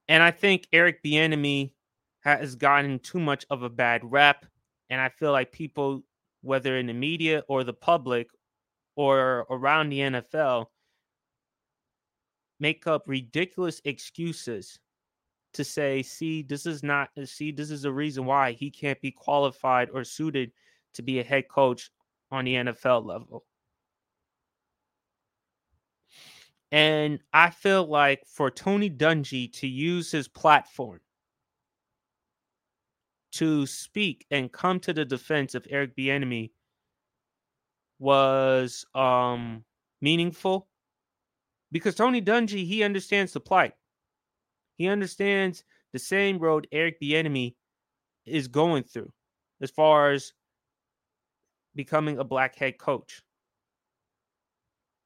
And 0.09 0.23
I 0.23 0.31
think 0.31 0.67
Eric 0.75 1.03
Bieniemy 1.03 1.73
has 2.21 2.55
gotten 2.55 2.99
too 2.99 3.19
much 3.19 3.47
of 3.49 3.63
a 3.63 3.71
bad 3.71 4.03
rep, 4.05 4.45
and 4.91 5.01
I 5.01 5.09
feel 5.09 5.33
like 5.33 5.53
people, 5.53 6.03
whether 6.43 6.77
in 6.77 6.87
the 6.87 6.93
media 6.93 7.45
or 7.49 7.65
the 7.65 7.73
public 7.73 8.29
or 8.95 9.47
around 9.49 9.89
the 9.89 10.01
NFL 10.01 10.67
make 12.61 12.87
up 12.87 13.05
ridiculous 13.07 13.81
excuses 13.87 14.79
to 15.55 15.65
say, 15.65 16.03
see, 16.03 16.43
this 16.43 16.67
is 16.67 16.83
not, 16.83 17.09
see, 17.25 17.51
this 17.51 17.71
is 17.71 17.87
a 17.87 17.93
reason 17.93 18.27
why 18.27 18.53
he 18.53 18.71
can't 18.71 19.01
be 19.01 19.11
qualified 19.11 19.89
or 19.95 20.05
suited 20.05 20.53
to 20.93 21.01
be 21.01 21.21
a 21.21 21.25
head 21.25 21.49
coach 21.49 21.91
on 22.31 22.45
the 22.45 22.55
NFL 22.57 23.07
level. 23.07 23.47
And 26.73 27.21
I 27.35 27.51
feel 27.51 27.87
like 27.87 28.27
for 28.27 28.51
Tony 28.51 28.89
Dungy 28.89 29.53
to 29.61 29.69
use 29.69 30.11
his 30.11 30.27
platform 30.27 31.01
to 33.33 33.67
speak 33.67 34.27
and 34.31 34.51
come 34.51 34.81
to 34.81 34.95
the 34.95 35.05
defense 35.05 35.55
of 35.55 35.67
Eric 35.69 35.95
Bieniemy 35.97 36.51
was 37.99 38.85
um 38.95 39.65
meaningful 40.01 40.67
because 41.71 41.95
Tony 41.95 42.21
Dungy 42.21 42.67
he 42.67 42.83
understands 42.83 43.33
the 43.33 43.41
plight. 43.41 43.75
He 44.77 44.89
understands 44.89 45.65
the 45.93 45.99
same 45.99 46.39
road 46.39 46.67
Eric 46.73 47.01
Bieniemy 47.01 47.55
is 48.25 48.49
going 48.49 48.85
through 48.85 49.13
as 49.61 49.71
far 49.71 50.13
as 50.13 50.33
becoming 51.75 52.19
a 52.19 52.25
black 52.25 52.57
head 52.57 52.79
coach. 52.79 53.23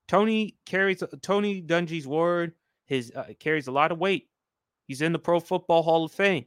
Tony 0.09 0.57
carries 0.65 1.03
Tony 1.23 1.63
Dungy's 1.63 2.07
word. 2.07 2.53
His 2.87 3.13
uh, 3.15 3.33
carries 3.39 3.67
a 3.67 3.73
lot 3.73 3.91
of 3.93 3.99
weight. 3.99 4.29
He's 4.87 5.03
in 5.03 5.13
the 5.13 5.19
Pro 5.19 5.41
Football 5.41 5.83
Hall 5.83 6.05
of 6.05 6.13
Fame. 6.13 6.47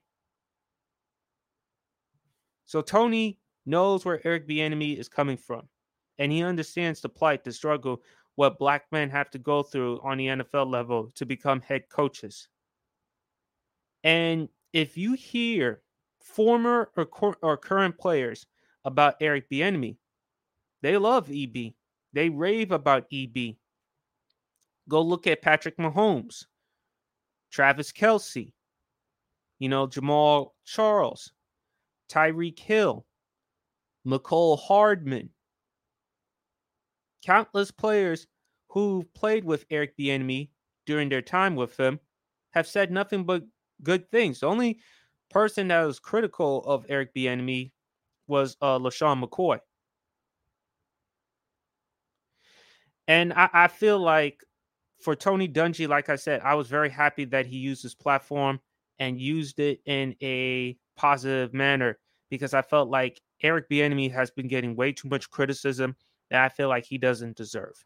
So 2.65 2.81
Tony 2.81 3.39
knows 3.65 4.05
where 4.05 4.25
Eric 4.25 4.47
Bieniemy 4.47 4.97
is 4.97 5.09
coming 5.09 5.37
from 5.37 5.67
and 6.19 6.31
he 6.31 6.43
understands 6.43 7.01
the 7.01 7.09
plight, 7.09 7.43
the 7.43 7.51
struggle, 7.51 8.01
what 8.35 8.59
black 8.59 8.85
men 8.91 9.09
have 9.09 9.29
to 9.31 9.39
go 9.39 9.63
through 9.63 9.99
on 10.03 10.17
the 10.17 10.27
NFL 10.27 10.69
level 10.69 11.09
to 11.15 11.25
become 11.25 11.61
head 11.61 11.89
coaches. 11.89 12.47
And 14.03 14.47
if 14.71 14.97
you 14.97 15.13
hear 15.13 15.81
former 16.21 16.91
or, 16.95 17.05
cor- 17.05 17.37
or 17.41 17.57
current 17.57 17.97
players 17.97 18.45
about 18.85 19.15
Eric 19.19 19.49
Bieniemy, 19.49 19.97
they 20.81 20.95
love 20.97 21.29
EB. 21.29 21.73
They 22.13 22.29
rave 22.29 22.71
about 22.71 23.07
EB. 23.11 23.55
Go 24.87 25.01
look 25.01 25.27
at 25.27 25.41
Patrick 25.41 25.77
Mahomes, 25.77 26.45
Travis 27.51 27.91
Kelce, 27.91 28.53
you 29.59 29.69
know, 29.69 29.87
Jamaal 29.87 30.51
Charles, 30.65 31.31
Tyreek 32.09 32.57
Hill, 32.59 33.05
Mecole 34.05 34.57
Hardman, 34.59 35.29
countless 37.23 37.71
players 37.71 38.27
who've 38.69 39.11
played 39.13 39.43
with 39.43 39.65
Eric 39.69 39.97
Bieniemy 39.97 40.49
during 40.85 41.09
their 41.09 41.21
time 41.21 41.55
with 41.55 41.79
him 41.79 41.99
have 42.51 42.67
said 42.67 42.91
nothing 42.91 43.23
but 43.23 43.43
good 43.83 44.09
things. 44.09 44.39
The 44.39 44.47
only 44.47 44.79
person 45.29 45.67
that 45.67 45.83
was 45.83 45.99
critical 45.99 46.63
of 46.65 46.85
Eric 46.89 47.13
Bieniemy 47.13 47.71
was 48.27 48.57
uh, 48.61 48.79
LeSean 48.79 49.23
McCoy. 49.23 49.59
And 53.09 53.33
I, 53.33 53.49
I 53.51 53.67
feel 53.67 53.99
like 53.99 54.45
for 55.01 55.15
Tony 55.15 55.49
Dungy, 55.49 55.87
like 55.87 56.09
I 56.09 56.15
said, 56.15 56.41
I 56.41 56.53
was 56.53 56.67
very 56.67 56.91
happy 56.91 57.25
that 57.25 57.47
he 57.47 57.57
used 57.57 57.81
his 57.81 57.95
platform 57.95 58.59
and 58.99 59.19
used 59.19 59.59
it 59.59 59.81
in 59.87 60.15
a 60.21 60.77
positive 60.95 61.51
manner 61.51 61.97
because 62.29 62.53
I 62.53 62.61
felt 62.61 62.89
like 62.89 63.19
Eric 63.41 63.67
Bieniemy 63.67 64.11
has 64.11 64.29
been 64.29 64.47
getting 64.47 64.75
way 64.75 64.91
too 64.91 65.09
much 65.09 65.31
criticism 65.31 65.95
that 66.29 66.43
I 66.43 66.49
feel 66.49 66.69
like 66.69 66.85
he 66.85 66.99
doesn't 66.99 67.35
deserve. 67.35 67.83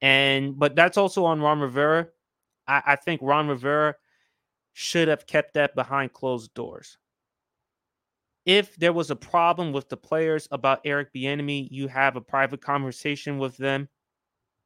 And 0.00 0.58
but 0.58 0.74
that's 0.74 0.96
also 0.96 1.26
on 1.26 1.42
Ron 1.42 1.60
Rivera. 1.60 2.08
I, 2.66 2.82
I 2.86 2.96
think 2.96 3.20
Ron 3.22 3.46
Rivera 3.46 3.94
should 4.72 5.08
have 5.08 5.26
kept 5.26 5.52
that 5.54 5.74
behind 5.74 6.14
closed 6.14 6.54
doors. 6.54 6.96
If 8.46 8.74
there 8.76 8.92
was 8.94 9.10
a 9.10 9.16
problem 9.16 9.72
with 9.72 9.90
the 9.90 9.98
players 9.98 10.48
about 10.50 10.80
Eric 10.86 11.12
Bieniemy, 11.14 11.68
you 11.70 11.88
have 11.88 12.16
a 12.16 12.22
private 12.22 12.62
conversation 12.62 13.36
with 13.36 13.58
them 13.58 13.88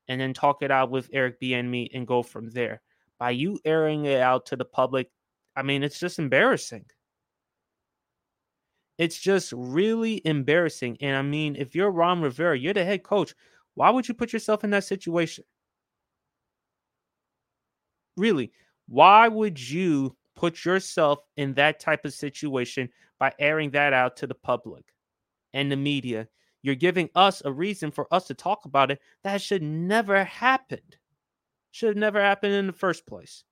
and 0.09 0.21
then 0.21 0.33
talk 0.33 0.63
it 0.63 0.71
out 0.71 0.91
with 0.91 1.11
Eric 1.13 1.41
Bieniemy 1.41 1.89
and 1.95 2.07
go 2.07 2.23
from 2.23 2.51
there. 2.51 2.81
By 3.19 3.31
you 3.31 3.59
airing 3.65 4.07
it 4.07 4.21
out 4.21 4.47
to 4.47 4.57
the 4.57 4.65
public, 4.65 5.11
I 5.55 5.63
mean, 5.63 5.83
it's 5.83 5.99
just 5.99 6.19
embarrassing. 6.19 6.87
It's 8.97 9.19
just 9.19 9.53
really 9.57 10.21
embarrassing. 10.25 10.99
And 11.01 11.17
I 11.17 11.23
mean, 11.23 11.57
if 11.57 11.75
you're 11.75 11.91
Ron 11.91 12.21
Rivera, 12.21 12.59
you're 12.59 12.75
the 12.75 12.85
head 12.85 13.03
coach. 13.05 13.35
Why 13.75 13.91
would 13.91 14.09
you 14.09 14.15
put 14.15 14.33
yourself 14.33 14.65
in 14.65 14.71
that 14.71 14.85
situation? 14.85 15.45
Really, 18.17 18.51
why 18.89 19.29
would 19.29 19.61
you 19.61 20.17
put 20.35 20.65
yourself 20.65 21.21
in 21.37 21.55
that 21.55 21.79
type 21.79 22.05
of 22.05 22.13
situation 22.13 22.89
by 23.19 23.33
airing 23.39 23.71
that 23.71 23.93
out 23.93 24.17
to 24.17 24.27
the 24.27 24.35
public 24.35 24.85
and 25.53 25.71
the 25.71 25.77
media? 25.77 26.27
You're 26.69 26.75
giving 26.75 27.09
us 27.15 27.41
a 27.47 27.51
reason 27.51 27.91
for 27.91 28.07
us 28.13 28.27
to 28.27 28.35
talk 28.35 28.67
about 28.67 28.91
it 28.91 29.01
that 29.25 29.41
should 29.41 29.63
never 29.63 30.23
happened. 30.23 30.99
Should 31.71 31.89
have 31.89 31.97
never 31.97 32.21
happened 32.21 32.53
in 32.53 32.67
the 32.67 32.75
first 32.75 33.07
place. 33.07 33.43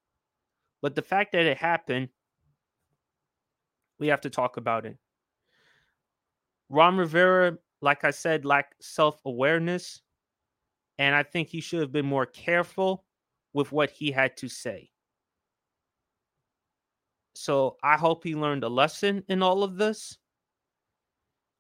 But 0.83 0.95
the 0.95 1.01
fact 1.01 1.33
that 1.33 1.47
it 1.47 1.57
happened, 1.57 2.11
we 3.99 4.09
have 4.09 4.21
to 4.21 4.29
talk 4.29 4.59
about 4.59 4.85
it. 4.85 4.99
Ron 6.69 6.99
Rivera, 6.99 7.57
like 7.81 8.05
I 8.05 8.11
said, 8.11 8.45
lacked 8.45 8.85
self 8.85 9.19
awareness. 9.25 10.03
And 10.99 11.15
I 11.15 11.23
think 11.23 11.49
he 11.49 11.63
should 11.63 11.81
have 11.81 11.93
been 11.93 12.05
more 12.05 12.27
careful 12.27 13.07
with 13.55 13.73
what 13.73 13.89
he 13.89 14.11
had 14.11 14.37
to 14.37 14.49
say. 14.51 14.91
So 17.35 17.79
I 17.83 17.97
hope 17.97 18.25
he 18.25 18.35
learned 18.35 18.65
a 18.65 18.69
lesson 18.69 19.25
in 19.27 19.43
all 19.43 19.63
of 19.63 19.79
this. 19.79 20.19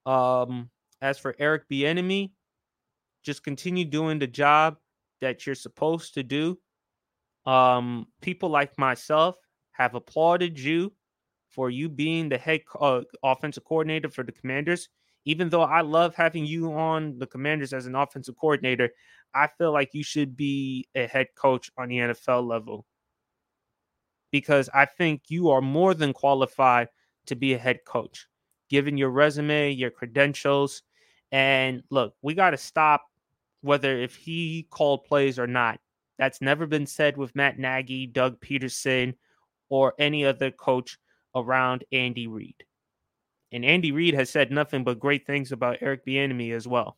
Um, 0.05 0.69
as 1.01 1.19
for 1.19 1.35
Eric 1.39 1.69
Bieniemy, 1.71 2.31
just 3.23 3.45
continue 3.45 3.85
doing 3.85 4.19
the 4.19 4.27
job 4.27 4.77
that 5.21 5.47
you're 5.47 5.55
supposed 5.55 6.15
to 6.15 6.23
do. 6.23 6.59
Um, 7.45 8.07
people 8.21 8.49
like 8.49 8.79
myself 8.79 9.37
have 9.73 9.95
applauded 9.95 10.59
you 10.59 10.93
for 11.51 11.71
you 11.71 11.89
being 11.89 12.29
the 12.29 12.39
head 12.39 12.61
uh, 12.81 13.03
offensive 13.23 13.65
coordinator 13.65 14.09
for 14.11 14.25
the 14.25 14.33
Commanders. 14.33 14.89
Even 15.25 15.49
though 15.49 15.63
I 15.63 15.81
love 15.81 16.15
having 16.15 16.47
you 16.47 16.73
on 16.73 17.19
the 17.19 17.27
Commanders 17.27 17.73
as 17.73 17.87
an 17.87 17.95
offensive 17.95 18.37
coordinator, 18.37 18.91
I 19.35 19.49
feel 19.59 19.73
like 19.73 19.91
you 19.93 20.05
should 20.05 20.37
be 20.37 20.89
a 20.95 21.07
head 21.07 21.29
coach 21.37 21.71
on 21.77 21.89
the 21.89 21.97
NFL 21.97 22.47
level 22.47 22.87
because 24.31 24.69
I 24.75 24.85
think 24.85 25.23
you 25.29 25.51
are 25.51 25.61
more 25.61 25.95
than 25.95 26.13
qualified 26.13 26.89
to 27.27 27.35
be 27.35 27.55
a 27.55 27.59
head 27.59 27.81
coach, 27.87 28.27
given 28.69 28.97
your 28.97 29.11
resume, 29.11 29.71
your 29.71 29.91
credentials. 29.91 30.83
And 31.33 31.83
look, 31.91 32.15
we 32.23 32.35
got 32.35 32.51
to 32.51 32.57
stop 32.57 33.05
whether 33.63 33.99
if 33.99 34.15
he 34.15 34.67
called 34.71 35.05
plays 35.05 35.39
or 35.39 35.47
not. 35.47 35.81
That's 36.19 36.41
never 36.41 36.67
been 36.67 36.87
said 36.87 37.17
with 37.17 37.35
Matt 37.35 37.59
Nagy, 37.59 38.07
Doug 38.07 38.41
Pederson, 38.41 39.15
or 39.69 39.95
any 39.99 40.25
other 40.25 40.51
coach 40.51 40.99
around 41.35 41.85
Andy 41.93 42.27
Reid. 42.27 42.65
And 43.53 43.65
Andy 43.65 43.93
Reid 43.93 44.15
has 44.15 44.31
said 44.31 44.51
nothing 44.51 44.85
but 44.85 44.99
great 44.99 45.27
things 45.27 45.53
about 45.53 45.79
Eric 45.81 46.07
Bieniemy 46.07 46.55
as 46.55 46.67
well. 46.67 46.97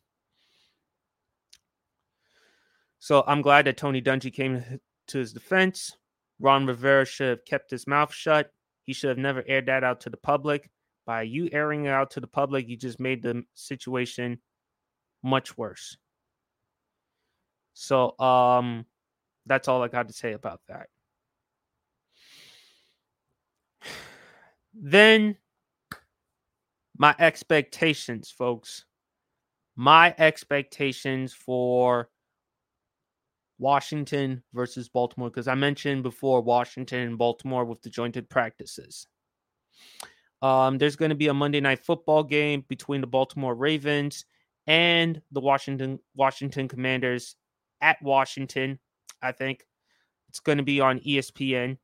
So 2.99 3.23
I'm 3.27 3.41
glad 3.41 3.65
that 3.65 3.77
Tony 3.77 4.01
Dungy 4.01 4.33
came 4.33 4.63
to 5.07 5.17
his 5.17 5.33
defense. 5.33 5.95
Ron 6.39 6.65
Rivera 6.65 7.05
should 7.05 7.29
have 7.29 7.45
kept 7.45 7.71
his 7.71 7.87
mouth 7.87 8.13
shut. 8.13 8.51
He 8.83 8.93
should 8.93 9.09
have 9.09 9.17
never 9.17 9.43
aired 9.47 9.67
that 9.67 9.83
out 9.83 10.01
to 10.01 10.09
the 10.09 10.17
public. 10.17 10.69
By 11.09 11.23
you 11.23 11.49
airing 11.51 11.85
it 11.85 11.89
out 11.89 12.11
to 12.11 12.19
the 12.19 12.27
public, 12.27 12.69
you 12.69 12.77
just 12.77 12.99
made 12.99 13.23
the 13.23 13.43
situation 13.55 14.37
much 15.23 15.57
worse. 15.57 15.97
So 17.73 18.13
um 18.19 18.85
that's 19.47 19.67
all 19.67 19.81
I 19.81 19.87
got 19.87 20.07
to 20.09 20.13
say 20.13 20.33
about 20.33 20.61
that. 20.67 20.85
Then 24.71 25.37
my 26.95 27.15
expectations, 27.17 28.29
folks. 28.29 28.85
My 29.75 30.13
expectations 30.19 31.33
for 31.33 32.09
Washington 33.57 34.43
versus 34.53 34.89
Baltimore 34.89 35.31
because 35.31 35.47
I 35.47 35.55
mentioned 35.55 36.03
before 36.03 36.41
Washington 36.41 36.99
and 36.99 37.17
Baltimore 37.17 37.65
with 37.65 37.81
the 37.81 37.89
jointed 37.89 38.29
practices. 38.29 39.07
Um, 40.41 40.77
there's 40.77 40.95
going 40.95 41.09
to 41.09 41.15
be 41.15 41.27
a 41.27 41.33
Monday 41.33 41.59
night 41.59 41.83
football 41.83 42.23
game 42.23 42.63
between 42.67 43.01
the 43.01 43.07
Baltimore 43.07 43.55
Ravens 43.55 44.25
and 44.67 45.21
the 45.31 45.41
Washington 45.41 45.99
Washington 46.15 46.67
Commanders 46.67 47.35
at 47.81 48.01
Washington. 48.01 48.79
I 49.21 49.31
think 49.31 49.65
it's 50.29 50.39
going 50.39 50.59
to 50.59 50.63
be 50.63 50.79
on 50.79 50.99
ESPN. 50.99 51.77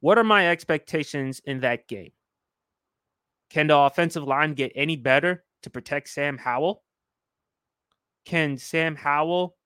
What 0.00 0.18
are 0.18 0.24
my 0.24 0.48
expectations 0.48 1.40
in 1.44 1.60
that 1.60 1.88
game? 1.88 2.12
Can 3.50 3.68
the 3.68 3.76
offensive 3.76 4.24
line 4.24 4.54
get 4.54 4.72
any 4.74 4.96
better 4.96 5.44
to 5.62 5.70
protect 5.70 6.08
Sam 6.10 6.38
Howell? 6.38 6.84
Can 8.24 8.58
Sam 8.58 8.94
Howell 8.94 9.56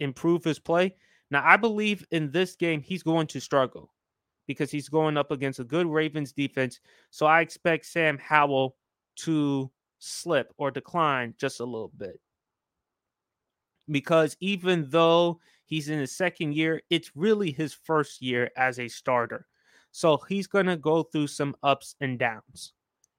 improve 0.00 0.42
his 0.42 0.58
play? 0.58 0.96
Now, 1.30 1.42
I 1.44 1.56
believe 1.56 2.04
in 2.10 2.30
this 2.30 2.56
game, 2.56 2.82
he's 2.82 3.02
going 3.02 3.26
to 3.28 3.40
struggle 3.40 3.91
because 4.52 4.70
he's 4.70 4.88
going 4.88 5.16
up 5.16 5.30
against 5.30 5.58
a 5.58 5.64
good 5.64 5.86
Ravens 5.86 6.32
defense. 6.32 6.80
So 7.10 7.26
I 7.26 7.40
expect 7.40 7.86
Sam 7.86 8.18
Howell 8.18 8.76
to 9.16 9.70
slip 9.98 10.52
or 10.56 10.70
decline 10.70 11.34
just 11.38 11.60
a 11.60 11.64
little 11.64 11.92
bit. 11.96 12.20
Because 13.90 14.36
even 14.40 14.86
though 14.88 15.40
he's 15.66 15.88
in 15.88 15.98
his 15.98 16.16
second 16.16 16.54
year, 16.54 16.82
it's 16.90 17.10
really 17.14 17.50
his 17.50 17.72
first 17.72 18.22
year 18.22 18.50
as 18.56 18.78
a 18.78 18.88
starter. 18.88 19.46
So 19.90 20.18
he's 20.28 20.46
going 20.46 20.66
to 20.66 20.76
go 20.76 21.02
through 21.02 21.26
some 21.26 21.54
ups 21.62 21.96
and 22.00 22.18
downs. 22.18 22.72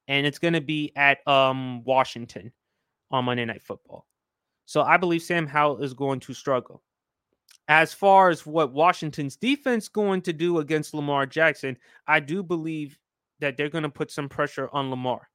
And 0.07 0.25
it's 0.25 0.39
going 0.39 0.53
to 0.53 0.61
be 0.61 0.91
at 0.95 1.25
um, 1.27 1.83
Washington 1.83 2.51
on 3.11 3.25
Monday 3.25 3.45
Night 3.45 3.61
Football. 3.61 4.05
So 4.65 4.81
I 4.81 4.97
believe 4.97 5.21
Sam 5.21 5.47
Howell 5.47 5.83
is 5.83 5.93
going 5.93 6.19
to 6.21 6.33
struggle. 6.33 6.81
As 7.67 7.93
far 7.93 8.29
as 8.29 8.45
what 8.45 8.73
Washington's 8.73 9.37
defense 9.37 9.87
going 9.87 10.21
to 10.23 10.33
do 10.33 10.59
against 10.59 10.93
Lamar 10.93 11.25
Jackson, 11.25 11.77
I 12.07 12.19
do 12.19 12.43
believe 12.43 12.99
that 13.39 13.55
they're 13.57 13.69
going 13.69 13.83
to 13.83 13.89
put 13.89 14.11
some 14.11 14.27
pressure 14.27 14.69
on 14.73 14.89
Lamar. 14.89 15.29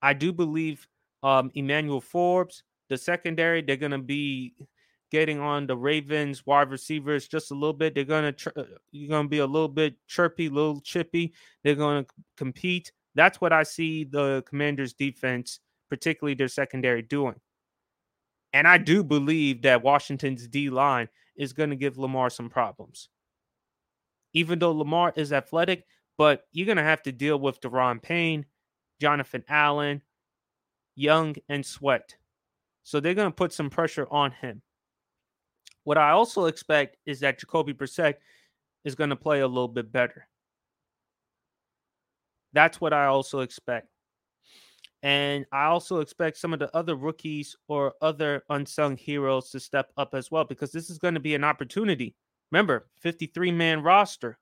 I 0.00 0.14
do 0.14 0.32
believe 0.32 0.86
um, 1.22 1.50
Emmanuel 1.54 2.00
Forbes, 2.00 2.62
the 2.88 2.96
secondary, 2.96 3.60
they're 3.60 3.76
going 3.76 3.92
to 3.92 3.98
be 3.98 4.54
getting 5.10 5.40
on 5.40 5.66
the 5.66 5.76
Ravens 5.76 6.44
wide 6.46 6.70
receivers 6.70 7.28
just 7.28 7.50
a 7.50 7.54
little 7.54 7.72
bit. 7.72 7.94
They're 7.94 8.04
gonna 8.04 8.32
tr- 8.32 8.50
uh, 8.56 8.64
you're 8.90 9.08
gonna 9.08 9.28
be 9.28 9.38
a 9.38 9.46
little 9.46 9.68
bit 9.68 9.94
chirpy, 10.06 10.46
a 10.46 10.50
little 10.50 10.80
chippy. 10.80 11.32
They're 11.64 11.74
gonna 11.74 12.06
compete. 12.36 12.92
That's 13.14 13.40
what 13.40 13.52
I 13.52 13.62
see 13.62 14.04
the 14.04 14.42
Commanders' 14.46 14.92
defense, 14.92 15.60
particularly 15.88 16.34
their 16.34 16.48
secondary, 16.48 17.02
doing. 17.02 17.36
And 18.52 18.66
I 18.66 18.78
do 18.78 19.04
believe 19.04 19.62
that 19.62 19.82
Washington's 19.82 20.46
D 20.48 20.70
line 20.70 21.08
is 21.36 21.52
going 21.52 21.70
to 21.70 21.76
give 21.76 21.98
Lamar 21.98 22.30
some 22.30 22.48
problems. 22.48 23.08
Even 24.32 24.58
though 24.58 24.72
Lamar 24.72 25.12
is 25.16 25.32
athletic, 25.32 25.84
but 26.16 26.44
you're 26.52 26.66
going 26.66 26.76
to 26.76 26.82
have 26.82 27.02
to 27.02 27.12
deal 27.12 27.38
with 27.38 27.60
Daron 27.60 28.02
Payne, 28.02 28.46
Jonathan 29.00 29.44
Allen, 29.48 30.02
Young, 30.96 31.36
and 31.48 31.64
Sweat. 31.64 32.16
So 32.82 33.00
they're 33.00 33.14
going 33.14 33.30
to 33.30 33.34
put 33.34 33.52
some 33.52 33.70
pressure 33.70 34.06
on 34.10 34.32
him. 34.32 34.62
What 35.84 35.98
I 35.98 36.10
also 36.10 36.46
expect 36.46 36.96
is 37.06 37.20
that 37.20 37.38
Jacoby 37.38 37.72
Brissett 37.72 38.14
is 38.84 38.94
going 38.94 39.10
to 39.10 39.16
play 39.16 39.40
a 39.40 39.48
little 39.48 39.68
bit 39.68 39.92
better. 39.92 40.26
That's 42.52 42.80
what 42.80 42.92
I 42.92 43.06
also 43.06 43.40
expect. 43.40 43.88
And 45.02 45.46
I 45.52 45.66
also 45.66 46.00
expect 46.00 46.38
some 46.38 46.52
of 46.52 46.58
the 46.58 46.74
other 46.76 46.96
rookies 46.96 47.54
or 47.68 47.94
other 48.02 48.42
unsung 48.50 48.96
heroes 48.96 49.50
to 49.50 49.60
step 49.60 49.92
up 49.96 50.14
as 50.14 50.30
well 50.30 50.44
because 50.44 50.72
this 50.72 50.90
is 50.90 50.98
going 50.98 51.14
to 51.14 51.20
be 51.20 51.34
an 51.34 51.44
opportunity. 51.44 52.16
Remember, 52.50 52.88
53 53.00 53.52
man 53.52 53.82
roster. 53.82 54.38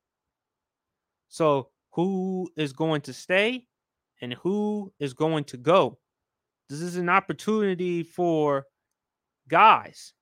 So, 1.29 1.71
who 1.93 2.51
is 2.57 2.73
going 2.73 3.03
to 3.03 3.13
stay 3.13 3.67
and 4.23 4.33
who 4.35 4.93
is 4.99 5.13
going 5.13 5.45
to 5.45 5.57
go? 5.57 5.99
This 6.69 6.81
is 6.81 6.97
an 6.97 7.09
opportunity 7.09 8.03
for 8.03 8.67
guys 9.49 10.13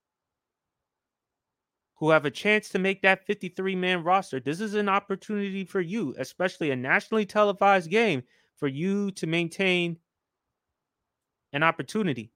who 1.96 2.10
have 2.10 2.24
a 2.24 2.30
chance 2.30 2.68
to 2.70 2.78
make 2.78 3.02
that 3.02 3.26
53 3.26 3.76
man 3.76 4.02
roster. 4.02 4.40
This 4.40 4.60
is 4.60 4.74
an 4.74 4.88
opportunity 4.88 5.64
for 5.64 5.80
you, 5.80 6.14
especially 6.18 6.70
a 6.70 6.76
nationally 6.76 7.24
televised 7.24 7.90
game, 7.90 8.22
for 8.56 8.68
you 8.68 9.10
to 9.12 9.26
maintain 9.26 9.96
an 11.54 11.62
opportunity. 11.62 12.30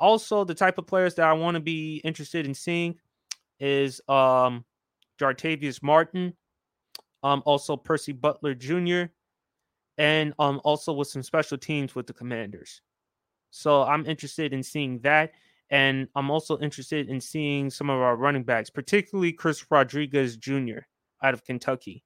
Also, 0.00 0.42
the 0.44 0.54
type 0.54 0.78
of 0.78 0.86
players 0.88 1.14
that 1.14 1.28
I 1.28 1.32
want 1.34 1.54
to 1.54 1.60
be 1.60 2.00
interested 2.02 2.46
in 2.46 2.54
seeing 2.54 2.96
is 3.60 4.00
um 4.08 4.64
Jartavius 5.20 5.80
Martin, 5.82 6.34
um 7.22 7.42
also 7.46 7.76
Percy 7.76 8.12
Butler 8.12 8.54
Jr., 8.54 9.04
and 9.96 10.34
um 10.40 10.60
also 10.64 10.92
with 10.92 11.08
some 11.08 11.22
special 11.22 11.56
teams 11.56 11.94
with 11.94 12.08
the 12.08 12.12
Commanders. 12.12 12.82
So 13.50 13.84
I'm 13.84 14.04
interested 14.06 14.52
in 14.52 14.64
seeing 14.64 14.98
that. 15.00 15.32
And 15.70 16.08
I'm 16.14 16.30
also 16.30 16.58
interested 16.58 17.08
in 17.08 17.20
seeing 17.20 17.70
some 17.70 17.88
of 17.88 17.98
our 17.98 18.16
running 18.16 18.42
backs, 18.42 18.68
particularly 18.68 19.32
Chris 19.32 19.64
Rodriguez 19.70 20.36
Jr. 20.36 20.80
out 21.22 21.34
of 21.34 21.44
Kentucky. 21.44 22.04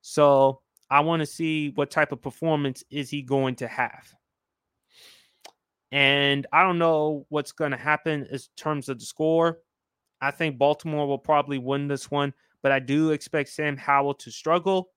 So 0.00 0.62
I 0.90 1.00
want 1.00 1.20
to 1.20 1.26
see 1.26 1.70
what 1.70 1.90
type 1.90 2.12
of 2.12 2.22
performance 2.22 2.82
is 2.90 3.10
he 3.10 3.22
going 3.22 3.56
to 3.56 3.68
have. 3.68 4.14
And 5.92 6.46
I 6.52 6.62
don't 6.62 6.78
know 6.78 7.26
what's 7.28 7.52
going 7.52 7.70
to 7.72 7.76
happen 7.76 8.26
in 8.30 8.38
terms 8.56 8.88
of 8.88 8.98
the 8.98 9.04
score. 9.04 9.58
I 10.22 10.30
think 10.30 10.58
Baltimore 10.58 11.06
will 11.06 11.18
probably 11.18 11.58
win 11.58 11.86
this 11.86 12.10
one, 12.10 12.32
but 12.62 12.72
I 12.72 12.78
do 12.78 13.10
expect 13.10 13.50
Sam 13.50 13.76
Howell 13.76 14.14
to 14.14 14.30
struggle. 14.30 14.88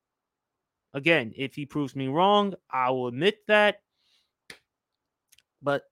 Again, 0.94 1.34
if 1.36 1.54
he 1.54 1.66
proves 1.66 1.96
me 1.96 2.08
wrong, 2.08 2.54
I 2.72 2.92
will 2.92 3.08
admit 3.08 3.40
that. 3.48 3.82
But 5.62 5.84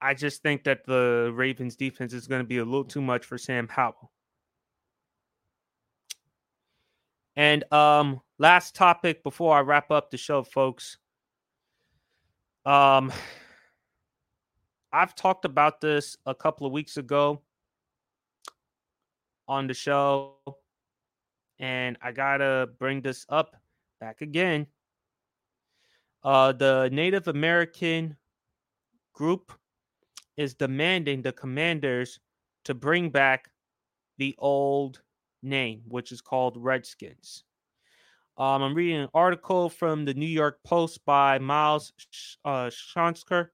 I 0.00 0.14
just 0.14 0.42
think 0.42 0.64
that 0.64 0.86
the 0.86 1.30
Ravens 1.34 1.76
defense 1.76 2.14
is 2.14 2.26
going 2.26 2.40
to 2.40 2.48
be 2.48 2.58
a 2.58 2.64
little 2.64 2.84
too 2.84 3.02
much 3.02 3.26
for 3.26 3.36
Sam 3.36 3.68
Howell. 3.68 4.10
And 7.36 7.70
um 7.70 8.20
last 8.38 8.74
topic 8.74 9.22
before 9.22 9.54
I 9.56 9.60
wrap 9.60 9.90
up 9.90 10.10
the 10.10 10.16
show 10.16 10.42
folks. 10.42 10.96
Um 12.64 13.12
I've 14.96 15.14
talked 15.14 15.44
about 15.44 15.82
this 15.82 16.16
a 16.24 16.34
couple 16.34 16.66
of 16.66 16.72
weeks 16.72 16.96
ago 16.96 17.42
on 19.46 19.66
the 19.66 19.74
show 19.74 20.36
and 21.58 21.98
I 22.00 22.12
got 22.12 22.38
to 22.38 22.70
bring 22.78 23.02
this 23.02 23.26
up 23.28 23.56
back 24.00 24.22
again. 24.22 24.66
Uh 26.24 26.52
the 26.52 26.88
Native 26.90 27.28
American 27.28 28.16
group 29.12 29.52
is 30.38 30.54
demanding 30.54 31.20
the 31.20 31.32
commanders 31.32 32.18
to 32.64 32.72
bring 32.72 33.10
back 33.10 33.50
the 34.16 34.34
old 34.38 35.02
name, 35.42 35.82
which 35.88 36.10
is 36.10 36.22
called 36.22 36.56
Redskins. 36.56 37.44
Um, 38.38 38.62
I'm 38.62 38.74
reading 38.74 39.02
an 39.02 39.08
article 39.12 39.68
from 39.68 40.06
the 40.06 40.14
New 40.14 40.26
York 40.26 40.58
Post 40.64 41.04
by 41.04 41.38
Miles 41.38 41.92
uh, 42.46 42.70
Schonsker. 42.70 43.48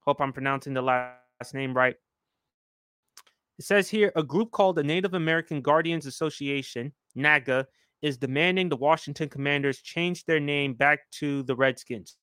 Hope 0.00 0.20
I'm 0.20 0.32
pronouncing 0.32 0.74
the 0.74 0.82
last 0.82 1.54
name 1.54 1.74
right. 1.74 1.96
It 3.58 3.64
says 3.64 3.88
here 3.90 4.12
a 4.16 4.22
group 4.22 4.50
called 4.50 4.76
the 4.76 4.84
Native 4.84 5.14
American 5.14 5.60
Guardians 5.60 6.06
Association, 6.06 6.92
NAGA, 7.14 7.66
is 8.02 8.16
demanding 8.16 8.68
the 8.68 8.76
Washington 8.76 9.28
Commanders 9.28 9.82
change 9.82 10.24
their 10.24 10.40
name 10.40 10.72
back 10.74 11.10
to 11.12 11.42
the 11.42 11.54
Redskins 11.54 12.16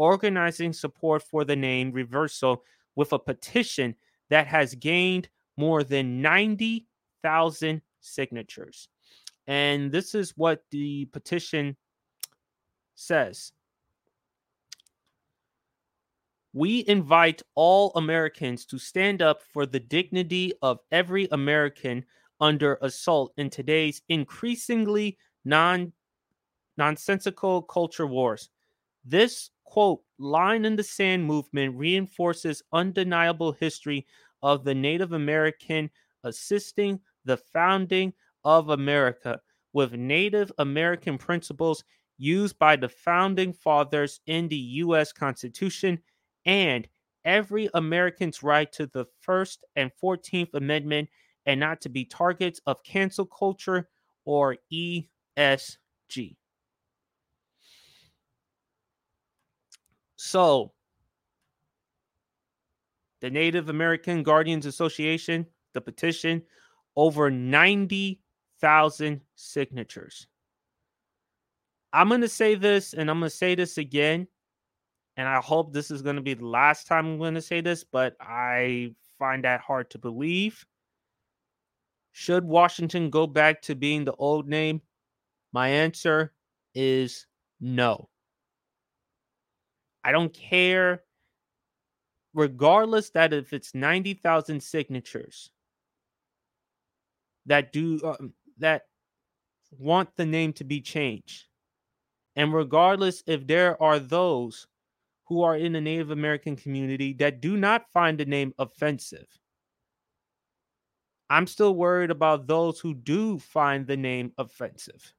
organizing 0.00 0.72
support 0.72 1.22
for 1.22 1.44
the 1.44 1.54
name 1.54 1.92
reversal 1.92 2.64
with 2.96 3.12
a 3.12 3.18
petition 3.18 3.94
that 4.30 4.46
has 4.46 4.74
gained 4.76 5.28
more 5.58 5.84
than 5.84 6.22
90,000 6.22 7.82
signatures. 8.00 8.88
And 9.46 9.92
this 9.92 10.14
is 10.14 10.32
what 10.38 10.62
the 10.70 11.04
petition 11.06 11.76
says. 12.94 13.52
We 16.52 16.84
invite 16.88 17.42
all 17.54 17.92
Americans 17.94 18.66
to 18.66 18.78
stand 18.78 19.22
up 19.22 19.42
for 19.42 19.66
the 19.66 19.78
dignity 19.78 20.52
of 20.62 20.80
every 20.90 21.28
American 21.30 22.04
under 22.40 22.78
assault 22.82 23.32
in 23.36 23.50
today's 23.50 24.02
increasingly 24.08 25.16
non 25.44 25.92
nonsensical 26.76 27.62
culture 27.62 28.06
wars. 28.06 28.48
This 29.04 29.50
quote, 29.64 30.02
line 30.18 30.64
in 30.64 30.76
the 30.76 30.82
sand 30.82 31.24
movement 31.24 31.76
reinforces 31.76 32.62
undeniable 32.72 33.52
history 33.52 34.06
of 34.42 34.64
the 34.64 34.74
Native 34.74 35.12
American 35.12 35.90
assisting 36.24 37.00
the 37.24 37.36
founding 37.36 38.12
of 38.44 38.70
America 38.70 39.40
with 39.72 39.92
Native 39.92 40.50
American 40.58 41.16
principles 41.18 41.84
used 42.18 42.58
by 42.58 42.76
the 42.76 42.88
founding 42.88 43.52
fathers 43.52 44.20
in 44.26 44.48
the 44.48 44.56
U.S. 44.56 45.12
Constitution 45.12 46.00
and 46.50 46.88
every 47.24 47.70
American's 47.74 48.42
right 48.42 48.72
to 48.72 48.86
the 48.86 49.06
First 49.20 49.64
and 49.76 49.92
14th 50.02 50.52
Amendment 50.54 51.08
and 51.46 51.60
not 51.60 51.80
to 51.82 51.88
be 51.88 52.04
targets 52.04 52.60
of 52.66 52.82
cancel 52.82 53.24
culture 53.24 53.88
or 54.24 54.56
ESG. 54.72 56.34
So, 60.16 60.72
the 63.20 63.30
Native 63.30 63.68
American 63.68 64.24
Guardians 64.24 64.66
Association, 64.66 65.46
the 65.72 65.80
petition, 65.80 66.42
over 66.96 67.30
90,000 67.30 69.20
signatures. 69.36 70.26
I'm 71.92 72.08
going 72.08 72.22
to 72.22 72.28
say 72.28 72.56
this 72.56 72.92
and 72.92 73.08
I'm 73.08 73.20
going 73.20 73.30
to 73.30 73.36
say 73.36 73.54
this 73.54 73.78
again. 73.78 74.26
And 75.20 75.28
I 75.28 75.38
hope 75.38 75.74
this 75.74 75.90
is 75.90 76.00
going 76.00 76.16
to 76.16 76.22
be 76.22 76.32
the 76.32 76.46
last 76.46 76.86
time 76.86 77.04
I'm 77.04 77.18
going 77.18 77.34
to 77.34 77.42
say 77.42 77.60
this, 77.60 77.84
but 77.84 78.16
I 78.22 78.94
find 79.18 79.44
that 79.44 79.60
hard 79.60 79.90
to 79.90 79.98
believe. 79.98 80.64
Should 82.12 82.42
Washington 82.42 83.10
go 83.10 83.26
back 83.26 83.60
to 83.62 83.74
being 83.74 84.06
the 84.06 84.14
old 84.14 84.48
name? 84.48 84.80
My 85.52 85.68
answer 85.68 86.32
is 86.74 87.26
no. 87.60 88.08
I 90.02 90.10
don't 90.10 90.32
care, 90.32 91.02
regardless 92.32 93.10
that 93.10 93.34
if 93.34 93.52
it's 93.52 93.74
90,000 93.74 94.62
signatures 94.62 95.50
that 97.44 97.74
do 97.74 98.00
um, 98.04 98.32
that 98.56 98.84
want 99.70 100.16
the 100.16 100.24
name 100.24 100.54
to 100.54 100.64
be 100.64 100.80
changed. 100.80 101.44
And 102.36 102.54
regardless 102.54 103.22
if 103.26 103.46
there 103.46 103.80
are 103.82 103.98
those 103.98 104.66
who 105.30 105.42
are 105.42 105.56
in 105.56 105.72
the 105.72 105.80
Native 105.80 106.10
American 106.10 106.56
community 106.56 107.12
that 107.14 107.40
do 107.40 107.56
not 107.56 107.86
find 107.92 108.18
the 108.18 108.24
name 108.24 108.52
offensive, 108.58 109.28
I'm 111.30 111.46
still 111.46 111.76
worried 111.76 112.10
about 112.10 112.48
those 112.48 112.80
who 112.80 112.94
do 112.94 113.38
find 113.38 113.86
the 113.86 113.96
name 113.96 114.32
offensive. 114.36 115.14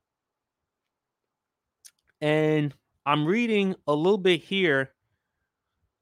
And 2.19 2.73
I'm 3.05 3.25
reading 3.25 3.73
a 3.87 3.95
little 3.95 4.17
bit 4.17 4.43
here 4.43 4.91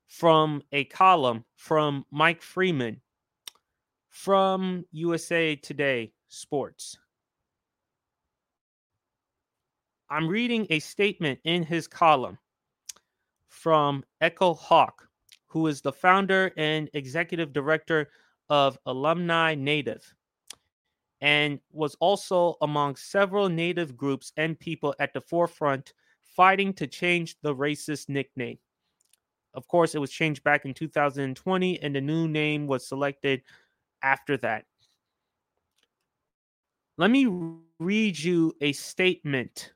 from 0.08 0.64
a 0.72 0.86
column 0.86 1.46
from 1.56 2.04
Mike 2.10 2.42
Freeman 2.42 3.02
from 4.10 4.86
USA 4.92 5.56
Today 5.56 6.14
Sports. 6.30 6.98
I'm 10.10 10.28
reading 10.28 10.66
a 10.72 10.80
statement 10.80 11.40
in 11.44 11.62
his 11.62 11.88
column 11.88 12.40
from 13.50 14.04
Echo 14.22 14.54
Hawk, 14.54 15.08
who 15.48 15.68
is 15.68 15.82
the 15.82 15.92
founder 15.92 16.54
and 16.56 16.90
executive 16.94 17.52
director 17.52 18.10
of 18.50 18.78
IllumiNative 18.86 20.04
and 21.22 21.60
was 21.72 21.96
also 22.00 22.56
among 22.62 22.96
several 22.96 23.50
Native 23.50 23.98
groups 23.98 24.32
and 24.38 24.60
people 24.60 24.96
at 25.00 25.14
the 25.14 25.22
forefront 25.22 25.94
fighting 26.22 26.74
to 26.74 26.88
change 26.88 27.36
the 27.42 27.54
racist 27.54 28.08
nickname. 28.08 28.58
Of 29.54 29.68
course, 29.68 29.96
it 29.96 30.00
was 30.00 30.12
changed 30.12 30.44
back 30.44 30.64
in 30.64 30.74
2020, 30.74 31.82
and 31.82 31.96
the 31.96 32.02
new 32.02 32.28
name 32.28 32.68
was 32.68 32.88
selected 32.88 33.42
after 34.02 34.38
that. 34.38 34.66
Let 36.98 37.12
me 37.12 37.28
read 37.80 38.20
you 38.20 38.56
a 38.62 38.72
statement 38.74 39.74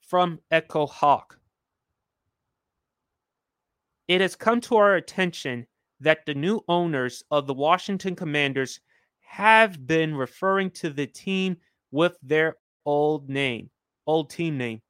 from 0.00 0.40
Echo 0.50 0.86
Hawk. 0.86 1.39
It 4.10 4.20
has 4.20 4.34
come 4.34 4.60
to 4.62 4.74
our 4.74 4.96
attention 4.96 5.68
that 6.00 6.26
the 6.26 6.34
new 6.34 6.62
owners 6.66 7.22
of 7.30 7.46
the 7.46 7.54
Washington 7.54 8.16
Commanders 8.16 8.80
have 9.20 9.86
been 9.86 10.16
referring 10.16 10.72
to 10.72 10.90
the 10.90 11.06
team 11.06 11.56
with 11.92 12.18
their 12.20 12.56
old 12.84 13.28
name, 13.28 13.70
old 14.08 14.28
team 14.28 14.58
name. 14.58 14.82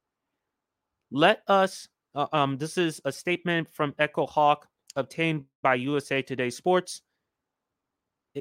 Let 1.11 1.43
us, 1.47 1.87
uh, 2.15 2.25
um, 2.33 2.57
this 2.57 2.79
is 2.79 2.99
a 3.05 3.11
statement 3.11 3.71
from 3.71 3.93
Echo 3.99 4.25
Hawk 4.25 4.67
obtained 4.95 5.45
by 5.61 5.75
USA 5.75 6.23
Today 6.23 6.49
Sports. 6.49 7.03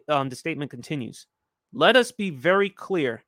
um, 0.09 0.31
the 0.31 0.37
statement 0.37 0.71
continues 0.71 1.27
Let 1.75 1.95
us 1.95 2.11
be 2.11 2.31
very 2.31 2.71
clear. 2.71 3.23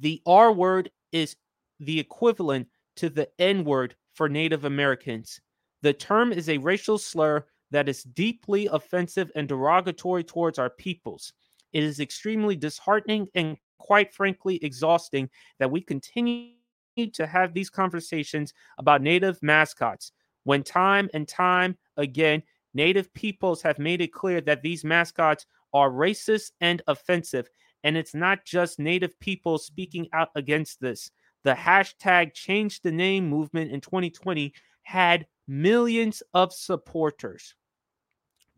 The 0.00 0.20
R 0.26 0.50
word 0.50 0.90
is 1.12 1.36
the 1.78 2.00
equivalent 2.00 2.66
to 2.96 3.08
the 3.08 3.28
N 3.38 3.62
word 3.62 3.94
for 4.12 4.28
Native 4.28 4.64
Americans. 4.64 5.40
The 5.82 5.92
term 5.92 6.32
is 6.32 6.48
a 6.48 6.58
racial 6.58 6.98
slur 6.98 7.46
that 7.70 7.88
is 7.88 8.02
deeply 8.02 8.66
offensive 8.66 9.30
and 9.34 9.48
derogatory 9.48 10.24
towards 10.24 10.58
our 10.58 10.70
peoples. 10.70 11.32
It 11.72 11.84
is 11.84 12.00
extremely 12.00 12.56
disheartening 12.56 13.28
and 13.34 13.56
quite 13.78 14.12
frankly 14.12 14.62
exhausting 14.62 15.28
that 15.58 15.70
we 15.70 15.80
continue 15.80 16.52
to 17.12 17.26
have 17.26 17.54
these 17.54 17.70
conversations 17.70 18.52
about 18.78 19.02
native 19.02 19.42
mascots 19.42 20.12
when 20.44 20.62
time 20.62 21.08
and 21.14 21.26
time 21.26 21.76
again 21.96 22.42
native 22.74 23.12
peoples 23.14 23.62
have 23.62 23.78
made 23.78 24.00
it 24.00 24.12
clear 24.12 24.40
that 24.40 24.62
these 24.62 24.84
mascots 24.84 25.46
are 25.72 25.90
racist 25.90 26.52
and 26.60 26.82
offensive 26.88 27.48
and 27.84 27.96
it's 27.96 28.14
not 28.14 28.44
just 28.44 28.78
native 28.78 29.18
people 29.20 29.56
speaking 29.56 30.06
out 30.12 30.28
against 30.34 30.80
this 30.80 31.10
the 31.44 31.54
hashtag 31.54 32.34
change 32.34 32.82
the 32.82 32.92
name 32.92 33.28
movement 33.28 33.70
in 33.70 33.80
2020 33.80 34.52
had 34.82 35.26
millions 35.50 36.22
of 36.32 36.52
supporters 36.52 37.54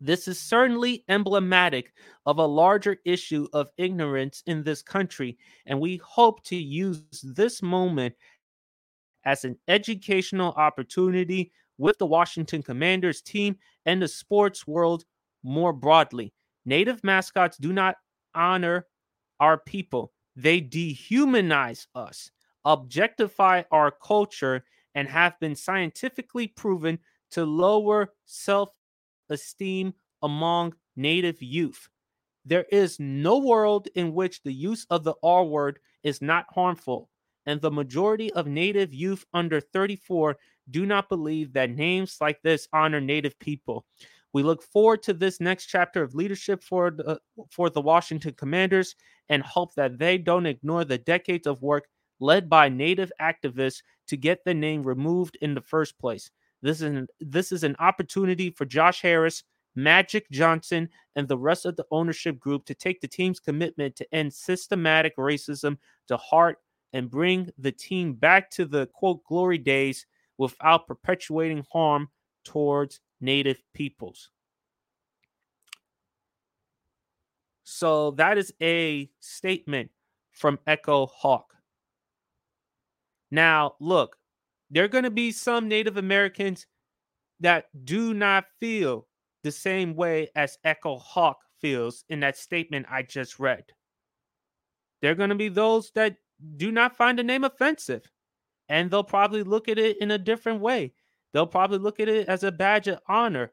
this 0.03 0.27
is 0.27 0.37
certainly 0.37 1.05
emblematic 1.07 1.93
of 2.25 2.37
a 2.37 2.45
larger 2.45 2.97
issue 3.05 3.47
of 3.53 3.69
ignorance 3.77 4.43
in 4.47 4.61
this 4.61 4.81
country, 4.81 5.37
and 5.65 5.79
we 5.79 5.95
hope 6.03 6.43
to 6.43 6.57
use 6.57 7.01
this 7.23 7.61
moment 7.61 8.13
as 9.23 9.45
an 9.45 9.57
educational 9.69 10.51
opportunity 10.57 11.53
with 11.77 11.97
the 11.99 12.05
Washington 12.05 12.61
Commanders 12.61 13.21
team 13.21 13.55
and 13.85 14.01
the 14.01 14.07
sports 14.09 14.67
world 14.67 15.05
more 15.41 15.71
broadly. 15.71 16.33
Native 16.65 17.01
mascots 17.05 17.55
do 17.55 17.71
not 17.71 17.95
honor 18.35 18.87
our 19.39 19.57
people, 19.57 20.11
they 20.35 20.59
dehumanize 20.59 21.87
us, 21.95 22.29
objectify 22.65 23.63
our 23.71 23.89
culture, 23.89 24.65
and 24.95 25.07
have 25.07 25.39
been 25.39 25.55
scientifically 25.55 26.47
proven 26.47 26.99
to 27.31 27.45
lower 27.45 28.13
self 28.25 28.69
esteem 29.29 29.93
among 30.21 30.73
Native 30.95 31.41
youth. 31.41 31.89
There 32.45 32.65
is 32.71 32.99
no 32.99 33.39
world 33.39 33.87
in 33.95 34.13
which 34.13 34.43
the 34.43 34.53
use 34.53 34.85
of 34.89 35.03
the 35.03 35.15
R 35.23 35.43
word 35.43 35.79
is 36.03 36.21
not 36.21 36.45
harmful, 36.53 37.09
and 37.45 37.61
the 37.61 37.71
majority 37.71 38.31
of 38.33 38.47
Native 38.47 38.93
youth 38.93 39.25
under 39.33 39.59
34 39.59 40.37
do 40.69 40.85
not 40.85 41.09
believe 41.09 41.53
that 41.53 41.71
names 41.71 42.17
like 42.21 42.41
this 42.41 42.67
honor 42.73 43.01
Native 43.01 43.37
people. 43.39 43.85
We 44.33 44.43
look 44.43 44.63
forward 44.63 45.03
to 45.03 45.13
this 45.13 45.39
next 45.39 45.67
chapter 45.67 46.01
of 46.01 46.15
leadership 46.15 46.63
for 46.63 46.89
the, 46.91 47.19
for 47.51 47.69
the 47.69 47.81
Washington 47.81 48.33
Commanders 48.33 48.95
and 49.29 49.43
hope 49.43 49.75
that 49.75 49.99
they 49.99 50.17
don't 50.17 50.47
ignore 50.47 50.83
the 50.85 50.97
decades 50.97 51.45
of 51.45 51.61
work 51.61 51.87
led 52.23 52.49
by 52.49 52.69
Native 52.69 53.11
activists 53.21 53.83
to 54.07 54.15
get 54.15 54.45
the 54.45 54.53
name 54.53 54.81
removed 54.81 55.37
in 55.41 55.53
the 55.53 55.61
first 55.61 55.99
place. 55.99 56.31
This 56.61 56.77
is 56.77 56.83
an, 56.83 57.07
this 57.19 57.51
is 57.51 57.65
an 57.65 57.75
opportunity 57.79 58.49
for 58.49 58.63
Josh 58.63 59.01
Harris, 59.01 59.43
Magic 59.75 60.29
Johnson, 60.31 60.87
and 61.17 61.27
the 61.27 61.37
rest 61.37 61.65
of 61.65 61.75
the 61.75 61.85
ownership 61.91 62.39
group 62.39 62.63
to 62.65 62.73
take 62.73 63.01
the 63.01 63.07
team's 63.07 63.41
commitment 63.41 63.97
to 63.97 64.15
end 64.15 64.33
systematic 64.33 65.17
racism 65.17 65.77
to 66.07 66.15
heart 66.15 66.59
and 66.93 67.11
bring 67.11 67.49
the 67.57 67.71
team 67.73 68.13
back 68.13 68.49
to 68.51 68.63
the 68.63 68.87
quote 68.93 69.21
glory 69.25 69.57
days 69.57 70.05
without 70.37 70.87
perpetuating 70.87 71.65
harm 71.73 72.07
towards 72.45 73.01
native 73.19 73.61
peoples. 73.73 74.29
So 77.65 78.11
that 78.11 78.37
is 78.37 78.53
a 78.61 79.09
statement 79.19 79.91
from 80.31 80.59
Echo 80.65 81.07
Hawk. 81.07 81.52
Now, 83.33 83.73
look, 83.79 84.17
there 84.69 84.83
are 84.83 84.87
going 84.87 85.05
to 85.05 85.09
be 85.09 85.31
some 85.31 85.67
Native 85.67 85.97
Americans 85.97 86.67
that 87.39 87.65
do 87.83 88.13
not 88.13 88.45
feel 88.59 89.07
the 89.43 89.51
same 89.51 89.95
way 89.95 90.29
as 90.35 90.59
Echo 90.63 90.97
Hawk 90.97 91.39
feels 91.59 92.05
in 92.09 92.19
that 92.19 92.37
statement 92.37 92.85
I 92.91 93.01
just 93.01 93.39
read. 93.39 93.63
There 95.01 95.11
are 95.11 95.15
going 95.15 95.31
to 95.31 95.35
be 95.35 95.49
those 95.49 95.89
that 95.95 96.17
do 96.57 96.71
not 96.71 96.95
find 96.95 97.17
the 97.17 97.23
name 97.23 97.43
offensive, 97.43 98.03
and 98.69 98.91
they'll 98.91 99.03
probably 99.03 99.41
look 99.41 99.67
at 99.67 99.79
it 99.79 99.97
in 99.99 100.11
a 100.11 100.19
different 100.19 100.61
way. 100.61 100.93
They'll 101.33 101.47
probably 101.47 101.79
look 101.79 101.99
at 101.99 102.07
it 102.07 102.27
as 102.27 102.43
a 102.43 102.51
badge 102.51 102.87
of 102.87 102.99
honor 103.09 103.51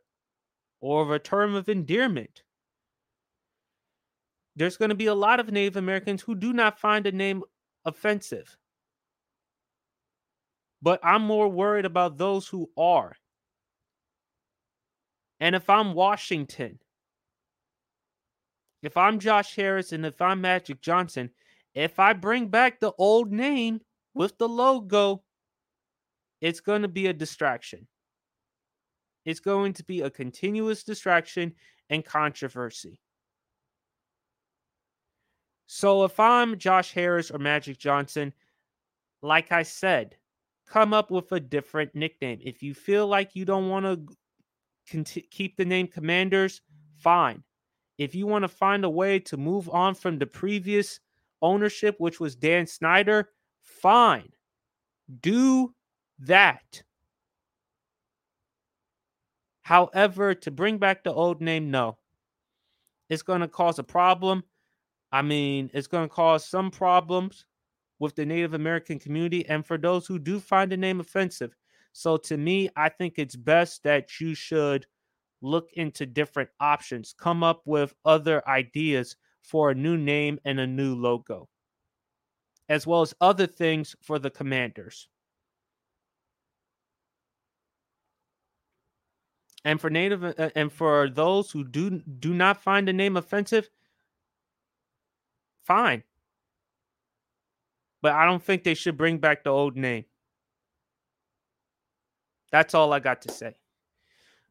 or 0.82 1.14
a 1.14 1.18
term 1.18 1.54
of 1.54 1.70
endearment. 1.70 2.42
There's 4.56 4.76
going 4.76 4.90
to 4.90 4.94
be 4.94 5.06
a 5.06 5.14
lot 5.14 5.40
of 5.40 5.50
Native 5.50 5.78
Americans 5.78 6.20
who 6.20 6.34
do 6.34 6.52
not 6.52 6.78
find 6.78 7.06
the 7.06 7.12
name 7.12 7.44
offensive. 7.86 8.58
But 10.82 11.00
I'm 11.02 11.22
more 11.22 11.48
worried 11.48 11.84
about 11.84 12.16
those 12.16 12.48
who 12.48 12.70
are. 12.76 13.16
And 15.38 15.54
if 15.54 15.68
I'm 15.68 15.94
Washington, 15.94 16.78
if 18.82 18.96
I'm 18.96 19.18
Josh 19.18 19.56
Harris, 19.56 19.92
and 19.92 20.06
if 20.06 20.20
I'm 20.20 20.40
Magic 20.40 20.80
Johnson, 20.80 21.30
if 21.74 21.98
I 21.98 22.12
bring 22.12 22.48
back 22.48 22.80
the 22.80 22.92
old 22.98 23.30
name 23.30 23.80
with 24.14 24.36
the 24.38 24.48
logo, 24.48 25.22
it's 26.40 26.60
going 26.60 26.82
to 26.82 26.88
be 26.88 27.06
a 27.06 27.12
distraction. 27.12 27.86
It's 29.24 29.40
going 29.40 29.74
to 29.74 29.84
be 29.84 30.00
a 30.00 30.10
continuous 30.10 30.82
distraction 30.82 31.54
and 31.90 32.04
controversy. 32.04 33.00
So 35.66 36.04
if 36.04 36.18
I'm 36.18 36.58
Josh 36.58 36.92
Harris 36.92 37.30
or 37.30 37.38
Magic 37.38 37.78
Johnson, 37.78 38.32
like 39.22 39.52
I 39.52 39.62
said, 39.62 40.16
come 40.70 40.94
up 40.94 41.11
with 41.11 41.33
a 41.33 41.40
different 41.40 41.94
nickname. 41.94 42.38
If 42.42 42.62
you 42.62 42.74
feel 42.74 43.09
like 43.09 43.35
you 43.35 43.44
don't 43.44 43.68
want 43.68 44.09
to 44.87 45.04
keep 45.30 45.56
the 45.56 45.64
name 45.64 45.88
Commanders, 45.88 46.62
fine. 46.96 47.42
If 47.98 48.14
you 48.14 48.26
want 48.26 48.44
to 48.44 48.48
find 48.48 48.85
a 48.85 48.90
way 48.90 49.18
to 49.18 49.37
move 49.37 49.68
on 49.68 49.94
from 49.94 50.18
the 50.18 50.26
previous 50.26 51.00
ownership, 51.42 51.96
which 51.98 52.20
was 52.20 52.37
Dan 52.37 52.66
Snyder, 52.66 53.30
fine. 53.61 54.28
Do 55.20 55.74
that. 56.20 56.83
However, 59.62 60.35
to 60.35 60.50
bring 60.50 60.78
back 60.78 61.02
the 61.02 61.12
old 61.12 61.40
name, 61.40 61.70
no. 61.70 61.98
It's 63.09 63.22
going 63.22 63.40
to 63.40 63.48
cause 63.48 63.80
a 63.80 63.85
problem. 63.85 64.44
I 65.11 65.22
mean, 65.22 65.70
it's 65.74 65.88
going 65.88 66.09
to 66.09 66.14
cause 66.14 66.46
some 66.46 66.70
problems 66.70 67.44
with 68.00 68.16
the 68.16 68.26
Native 68.26 68.54
American 68.54 68.98
community 68.98 69.46
and 69.48 69.64
for 69.64 69.78
those 69.78 70.06
who 70.06 70.18
do 70.18 70.40
find 70.40 70.72
the 70.72 70.76
name 70.76 70.98
offensive. 70.98 71.54
So 71.92 72.16
to 72.16 72.36
me, 72.36 72.70
I 72.74 72.88
think 72.88 73.14
it's 73.18 73.36
best 73.36 73.82
that 73.84 74.20
you 74.20 74.34
should 74.34 74.86
look 75.42 75.70
into 75.74 76.06
different 76.06 76.50
options, 76.58 77.14
come 77.16 77.42
up 77.44 77.62
with 77.66 77.94
other 78.04 78.46
ideas 78.48 79.16
for 79.42 79.70
a 79.70 79.74
new 79.74 79.96
name 79.96 80.38
and 80.44 80.58
a 80.58 80.66
new 80.66 80.94
logo, 80.94 81.48
as 82.68 82.86
well 82.86 83.02
as 83.02 83.14
other 83.20 83.46
things 83.46 83.94
for 84.02 84.18
the 84.18 84.30
commanders. 84.30 85.08
And 89.62 89.78
for 89.78 89.90
native 89.90 90.24
uh, 90.24 90.50
and 90.54 90.72
for 90.72 91.10
those 91.10 91.50
who 91.50 91.64
do 91.64 92.00
do 92.00 92.32
not 92.32 92.62
find 92.62 92.88
the 92.88 92.94
name 92.94 93.18
offensive, 93.18 93.68
fine 95.64 96.02
but 98.02 98.12
I 98.12 98.26
don't 98.26 98.42
think 98.42 98.64
they 98.64 98.74
should 98.74 98.96
bring 98.96 99.18
back 99.18 99.44
the 99.44 99.50
old 99.50 99.76
name. 99.76 100.04
That's 102.52 102.74
all 102.74 102.92
I 102.92 103.00
got 103.00 103.22
to 103.22 103.32
say. 103.32 103.54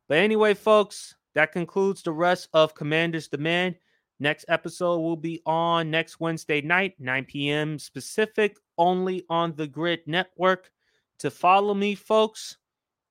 But 0.08 0.20
anyway, 0.20 0.54
folks, 0.54 1.16
that 1.36 1.52
concludes 1.52 2.02
the 2.02 2.12
rest 2.12 2.50
of 2.54 2.76
Commander's 2.76 3.28
Demand. 3.28 3.76
Next 4.20 4.46
episode 4.50 5.00
will 5.00 5.16
be 5.16 5.42
on 5.46 5.92
next 5.92 6.20
Wednesday 6.20 6.62
night, 6.62 6.96
9 7.00 7.26
p.m. 7.26 7.80
specific, 7.80 8.58
only 8.78 9.24
on 9.30 9.56
the 9.56 9.68
Gryd 9.68 10.00
Network. 10.08 10.72
To 11.20 11.30
follow 11.30 11.74
me, 11.74 11.96
folks, 11.96 12.58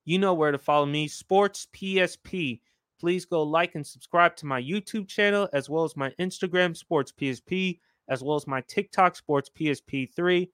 you 0.04 0.18
know 0.18 0.34
where 0.34 0.52
to 0.52 0.58
follow 0.58 0.86
me 0.86 1.08
Sports 1.08 1.68
PSP. 1.74 2.60
Please 3.00 3.24
go 3.24 3.42
like 3.42 3.74
and 3.74 3.86
subscribe 3.86 4.34
to 4.36 4.46
my 4.46 4.60
YouTube 4.60 5.06
channel 5.08 5.48
as 5.52 5.70
well 5.70 5.84
as 5.84 5.96
my 5.96 6.10
Instagram, 6.18 6.76
Sports 6.76 7.12
PSP 7.12 7.78
as 8.08 8.22
well 8.22 8.36
as 8.36 8.46
my 8.46 8.62
TikTok 8.62 9.16
Sports 9.16 9.50
PSP3. 9.58 10.48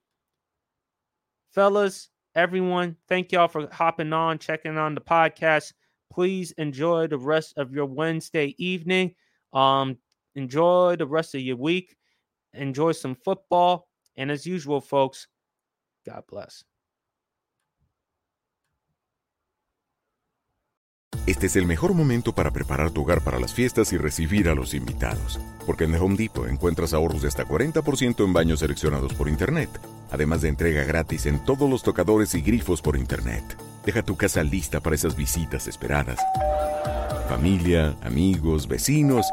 Fellas, 1.52 2.11
everyone, 2.34 2.96
thank 3.09 3.32
y'all 3.32 3.48
for 3.48 3.68
hopping 3.72 4.12
on, 4.12 4.38
checking 4.38 4.76
on 4.76 4.94
the 4.94 5.00
podcast. 5.00 5.72
Please 6.12 6.52
enjoy 6.52 7.07
the 7.07 7.18
rest 7.18 7.55
of 7.57 7.72
your 7.72 7.86
Wednesday 7.86 8.55
evening. 8.59 9.14
Um, 9.52 9.98
enjoy 10.34 10.96
the 10.96 11.07
rest 11.07 11.34
of 11.34 11.40
your 11.40 11.57
week. 11.57 11.96
Enjoy 12.52 12.92
some 12.92 13.14
football. 13.14 13.88
And 14.16 14.30
as 14.30 14.46
usual, 14.46 14.80
folks, 14.80 15.28
God 16.07 16.22
bless. 16.28 16.64
Este 21.26 21.46
es 21.46 21.56
el 21.56 21.64
mejor 21.64 21.94
momento 21.94 22.34
para 22.34 22.50
preparar 22.50 22.90
tu 22.90 23.00
hogar 23.00 23.22
para 23.22 23.40
las 23.40 23.54
fiestas 23.54 23.94
y 23.94 23.96
recibir 23.96 24.46
a 24.50 24.54
los 24.54 24.74
invitados. 24.74 25.40
Porque 25.64 25.84
en 25.84 25.92
The 25.92 25.98
Home 25.98 26.16
Depot 26.16 26.46
encuentras 26.46 26.92
ahorros 26.92 27.22
de 27.22 27.28
hasta 27.28 27.46
40% 27.46 28.22
en 28.22 28.32
baños 28.34 28.58
seleccionados 28.58 29.14
por 29.14 29.30
Internet, 29.30 29.70
además 30.10 30.42
de 30.42 30.50
entrega 30.50 30.84
gratis 30.84 31.24
en 31.24 31.42
todos 31.42 31.70
los 31.70 31.82
tocadores 31.82 32.34
y 32.34 32.42
grifos 32.42 32.82
por 32.82 32.98
Internet. 32.98 33.42
Deja 33.86 34.02
tu 34.02 34.16
casa 34.16 34.42
lista 34.42 34.80
para 34.80 34.96
esas 34.96 35.16
visitas 35.16 35.66
esperadas. 35.66 36.18
Familia, 37.26 37.96
amigos, 38.02 38.68
vecinos 38.68 39.24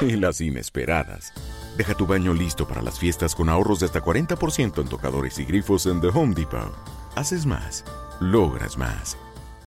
y 0.00 0.12
las 0.12 0.40
inesperadas. 0.40 1.34
Deja 1.76 1.92
tu 1.92 2.06
baño 2.06 2.32
listo 2.32 2.66
para 2.66 2.80
las 2.80 2.98
fiestas 2.98 3.34
con 3.34 3.50
ahorros 3.50 3.80
de 3.80 3.86
hasta 3.86 4.02
40% 4.02 4.80
en 4.80 4.88
tocadores 4.88 5.38
y 5.38 5.44
grifos 5.44 5.84
en 5.84 6.00
The 6.00 6.08
Home 6.08 6.34
Depot. 6.34 6.74
Haces 7.16 7.44
más, 7.44 7.84
logras 8.18 8.78
más. 8.78 9.18